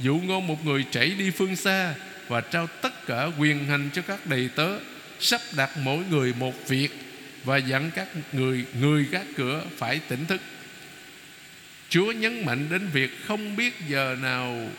dụ 0.00 0.14
ngôn 0.14 0.46
một 0.46 0.66
người 0.66 0.84
chảy 0.90 1.10
đi 1.10 1.30
phương 1.30 1.56
xa 1.56 1.94
và 2.28 2.40
trao 2.40 2.66
tất 2.66 3.06
cả 3.06 3.28
quyền 3.38 3.66
hành 3.66 3.90
cho 3.92 4.02
các 4.02 4.26
đầy 4.26 4.48
tớ, 4.54 4.78
sắp 5.20 5.40
đặt 5.56 5.70
mỗi 5.82 6.04
người 6.10 6.34
một 6.38 6.68
việc 6.68 6.90
và 7.44 7.56
dặn 7.56 7.90
các 7.94 8.08
người 8.32 8.64
người 8.80 9.06
các 9.12 9.26
cửa 9.36 9.62
phải 9.76 10.00
tỉnh 10.08 10.26
thức. 10.26 10.40
Chúa 11.88 12.12
nhấn 12.12 12.44
mạnh 12.44 12.66
đến 12.70 12.88
việc 12.92 13.10
không 13.26 13.56
biết 13.56 13.74
giờ 13.88 14.16
nào, 14.22 14.70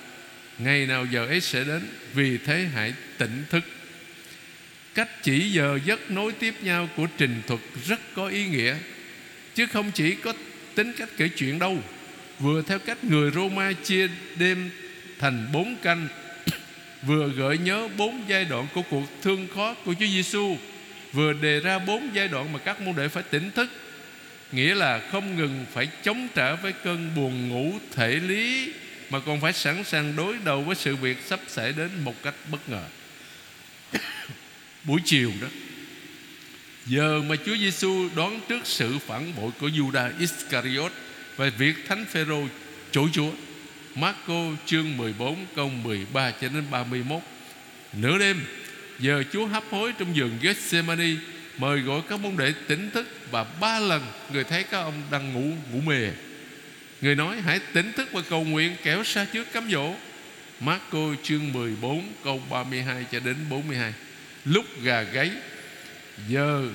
Ngày 0.59 0.85
nào 0.85 1.05
giờ 1.11 1.25
ấy 1.25 1.41
sẽ 1.41 1.63
đến. 1.63 1.81
Vì 2.13 2.37
thế 2.37 2.67
hãy 2.73 2.93
tỉnh 3.17 3.45
thức. 3.49 3.63
Cách 4.93 5.23
chỉ 5.23 5.51
giờ 5.51 5.79
giấc 5.85 6.11
nối 6.11 6.31
tiếp 6.31 6.55
nhau 6.61 6.89
của 6.95 7.07
trình 7.17 7.41
thuật 7.47 7.59
rất 7.87 7.99
có 8.15 8.27
ý 8.27 8.45
nghĩa, 8.45 8.75
Chứ 9.55 9.65
không 9.65 9.91
chỉ 9.91 10.15
có 10.15 10.33
tính 10.75 10.93
cách 10.97 11.09
kể 11.17 11.27
chuyện 11.27 11.59
đâu. 11.59 11.77
Vừa 12.39 12.61
theo 12.61 12.79
cách 12.79 13.03
người 13.03 13.31
Roma 13.31 13.71
chia 13.71 14.07
đêm 14.39 14.69
thành 15.19 15.47
bốn 15.53 15.75
canh, 15.75 16.07
Vừa 17.03 17.29
gợi 17.29 17.57
nhớ 17.57 17.87
bốn 17.97 18.23
giai 18.27 18.45
đoạn 18.45 18.67
của 18.73 18.81
cuộc 18.89 19.03
thương 19.21 19.47
khó 19.55 19.73
của 19.73 19.93
Chúa 19.99 20.05
Giêsu 20.05 20.57
Vừa 21.13 21.33
đề 21.33 21.59
ra 21.59 21.79
bốn 21.79 22.09
giai 22.13 22.27
đoạn 22.27 22.53
mà 22.53 22.59
các 22.59 22.81
môn 22.81 22.95
đệ 22.95 23.07
phải 23.07 23.23
tỉnh 23.23 23.51
thức 23.51 23.69
nghĩa 24.51 24.75
là 24.75 25.01
không 25.11 25.35
ngừng 25.35 25.65
phải 25.73 25.87
chống 26.03 26.27
trả 26.35 26.55
với 26.55 26.73
cơn 26.83 27.15
buồn 27.15 27.49
ngủ 27.49 27.79
thể 27.91 28.15
lý, 28.15 28.73
mà 29.09 29.19
còn 29.19 29.41
phải 29.41 29.53
sẵn 29.53 29.83
sàng 29.83 30.15
đối 30.15 30.37
đầu 30.45 30.61
với 30.61 30.75
sự 30.75 30.95
việc 30.95 31.17
sắp 31.25 31.39
xảy 31.47 31.73
đến 31.73 31.89
một 32.03 32.23
cách 32.23 32.35
bất 32.51 32.69
ngờ. 32.69 32.83
Buổi 34.83 35.01
chiều 35.05 35.31
đó, 35.41 35.47
giờ 36.85 37.21
mà 37.29 37.35
Chúa 37.45 37.55
Giêsu 37.55 38.09
đón 38.15 38.39
trước 38.47 38.61
sự 38.63 38.97
phản 38.99 39.35
bội 39.35 39.51
của 39.59 39.67
Judas 39.67 40.11
Iscariot 40.19 40.91
và 41.35 41.49
việc 41.57 41.75
Thánh 41.87 42.05
Phêrô 42.05 42.47
chối 42.91 43.09
Chúa 43.13 43.31
Marco 43.95 44.45
chương 44.65 44.97
14 44.97 45.45
câu 45.55 45.69
13 45.69 46.31
cho 46.31 46.49
đến 46.49 46.63
31 46.71 47.21
Nửa 47.93 48.17
đêm, 48.17 48.41
Giờ 48.99 49.23
Chúa 49.33 49.45
hấp 49.45 49.63
hối 49.71 49.93
trong 49.99 50.13
vườn 50.15 50.31
Gethsemane 50.41 51.09
mời 51.57 51.79
gọi 51.79 52.01
các 52.09 52.19
môn 52.19 52.37
đệ 52.37 52.53
tỉnh 52.67 52.91
thức 52.91 53.07
và 53.31 53.43
ba 53.43 53.79
lần 53.79 54.01
người 54.33 54.43
thấy 54.43 54.63
các 54.63 54.77
ông 54.77 55.01
đang 55.11 55.33
ngủ 55.33 55.55
ngủ 55.71 55.81
mề 55.85 56.11
người 57.01 57.15
nói, 57.15 57.41
hãy 57.41 57.59
tỉnh 57.73 57.91
thức 57.93 58.09
và 58.11 58.21
cầu 58.29 58.43
nguyện 58.43 58.75
kéo 58.83 59.03
xa 59.03 59.25
trước 59.33 59.53
cám 59.53 59.69
dỗ. 59.71 59.93
Marco 60.59 60.99
chương 61.23 61.53
14 61.53 62.03
câu 62.23 62.41
32 62.49 63.05
cho 63.11 63.19
đến 63.19 63.35
42 63.49 63.93
lúc 64.45 64.65
gà 64.81 65.01
gáy 65.01 65.31
giờ 66.27 66.67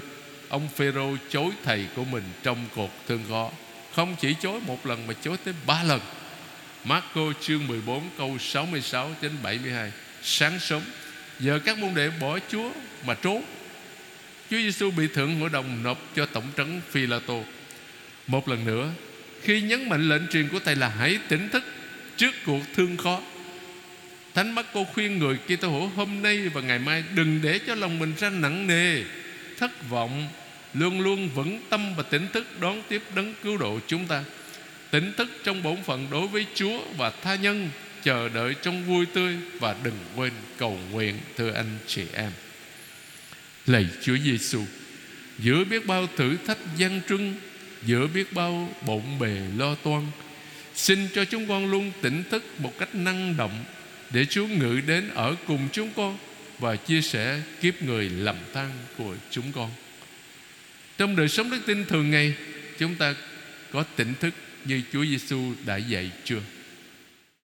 ông 0.49 0.69
Phêrô 0.77 1.17
chối 1.31 1.51
thầy 1.65 1.87
của 1.97 2.05
mình 2.05 2.23
trong 2.43 2.59
cột 2.77 2.91
thương 3.09 3.25
khó. 3.29 3.51
Không 3.95 4.17
chỉ 4.21 4.35
chối 4.41 4.61
một 4.67 4.87
lần 4.87 5.07
mà 5.07 5.15
chối 5.23 5.37
tới 5.45 5.55
ba 5.67 5.83
lần. 5.83 6.01
Marco 6.85 7.33
chương 7.41 7.67
14 7.67 8.03
câu 8.19 8.39
66 8.41 9.11
đến 9.23 9.33
72 9.43 9.93
Sáng 10.23 10.61
sớm 10.61 10.83
Giờ 11.41 11.59
các 11.65 11.79
môn 11.79 11.95
đệ 11.95 12.11
bỏ 12.21 12.39
Chúa 12.49 12.71
mà 13.07 13.15
trốn. 13.15 13.45
Chúa 14.53 14.59
Giêsu 14.59 14.91
bị 14.91 15.07
thượng 15.07 15.41
hội 15.41 15.51
đồng 15.51 15.83
nộp 15.83 15.99
cho 16.17 16.27
tổng 16.27 16.45
trấn 16.57 16.81
Phi 16.91 17.07
La 17.07 17.19
Tô 17.27 17.45
Một 18.27 18.49
lần 18.49 18.65
nữa, 18.65 18.91
Khi 19.43 19.61
nhấn 19.61 19.89
mạnh 19.89 20.09
lệnh 20.09 20.23
truyền 20.29 20.49
của 20.49 20.59
Thầy 20.65 20.77
là 20.77 20.89
hãy 20.89 21.19
tỉnh 21.29 21.49
thức 21.49 21.65
Trước 22.17 22.35
cuộc 22.47 22.61
thương 22.75 22.97
khó. 22.97 23.21
Thánh 24.35 24.55
mắt 24.55 24.67
cô 24.75 24.85
khuyên 24.85 25.19
người 25.19 25.37
kia 25.49 25.57
tô 25.57 25.69
hữu, 25.69 25.87
hôm 25.87 26.23
nay 26.23 26.49
và 26.49 26.61
ngày 26.61 26.79
mai 26.79 27.05
Đừng 27.15 27.41
để 27.43 27.59
cho 27.67 27.75
lòng 27.75 27.99
mình 27.99 28.13
ra 28.19 28.31
nặng 28.31 28.67
nề, 28.67 29.03
Thất 29.59 29.91
vọng, 29.91 30.29
Luôn 30.75 31.01
luôn 31.01 31.29
vững 31.29 31.61
tâm 31.69 31.95
và 31.97 32.03
tỉnh 32.03 32.27
thức 32.33 32.61
Đón 32.61 32.83
tiếp 32.89 33.03
đấng 33.17 33.35
cứu 33.43 33.57
độ 33.57 33.79
chúng 33.87 34.07
ta. 34.07 34.25
Tỉnh 34.91 35.13
thức 35.17 35.29
trong 35.45 35.63
bổn 35.63 35.83
phận 35.83 36.07
đối 36.11 36.29
với 36.29 36.47
Chúa 36.55 36.81
và 36.97 37.11
tha 37.11 37.35
nhân, 37.35 37.71
Chờ 38.03 38.29
đợi 38.29 38.55
trong 38.63 38.85
vui 38.85 39.07
tươi 39.07 39.37
Và 39.61 39.77
đừng 39.83 39.99
quên 40.17 40.33
cầu 40.59 40.79
nguyện, 40.91 41.19
Thưa 41.37 41.53
anh 41.53 41.79
chị 41.87 42.03
em. 42.15 42.31
Lạy 43.67 43.87
Chúa 44.03 44.17
Giêsu 44.19 44.65
Giữa 45.39 45.65
biết 45.65 45.87
bao 45.87 46.07
thử 46.17 46.37
thách 46.47 46.59
gian 46.77 47.01
trưng, 47.09 47.35
Giữa 47.87 48.07
biết 48.07 48.33
bao 48.33 48.75
bộn 48.87 49.03
bề 49.19 49.41
lo 49.57 49.75
toan, 49.75 50.07
Xin 50.75 51.09
cho 51.15 51.25
chúng 51.25 51.49
con 51.49 51.71
luôn 51.71 51.93
tỉnh 52.01 52.23
thức 52.31 52.45
một 52.59 52.79
cách 52.79 52.95
năng 52.95 53.37
động 53.37 53.65
Để 54.11 54.25
Chúa 54.25 54.47
ngự 54.47 54.81
đến 54.87 55.09
ở 55.15 55.37
cùng 55.47 55.69
chúng 55.73 55.91
con 55.97 56.19
Và 56.59 56.77
chia 56.77 57.01
sẻ 57.01 57.41
kiếp 57.61 57.83
người 57.83 58.09
lầm 58.09 58.37
than 58.55 58.71
của 58.99 59.15
chúng 59.31 59.53
con 59.53 59.71
Trong 60.99 61.17
đời 61.17 61.29
sống 61.29 61.51
đức 61.51 61.61
tin 61.67 61.85
thường 61.85 62.11
ngày, 62.11 62.35
Chúng 62.79 62.95
ta 62.95 63.15
có 63.73 63.85
tỉnh 63.97 64.15
thức 64.21 64.35
như 64.65 64.83
Chúa 64.93 65.05
Giêsu 65.05 65.53
đã 65.67 65.77
dạy 65.77 66.11
chưa? 66.25 66.41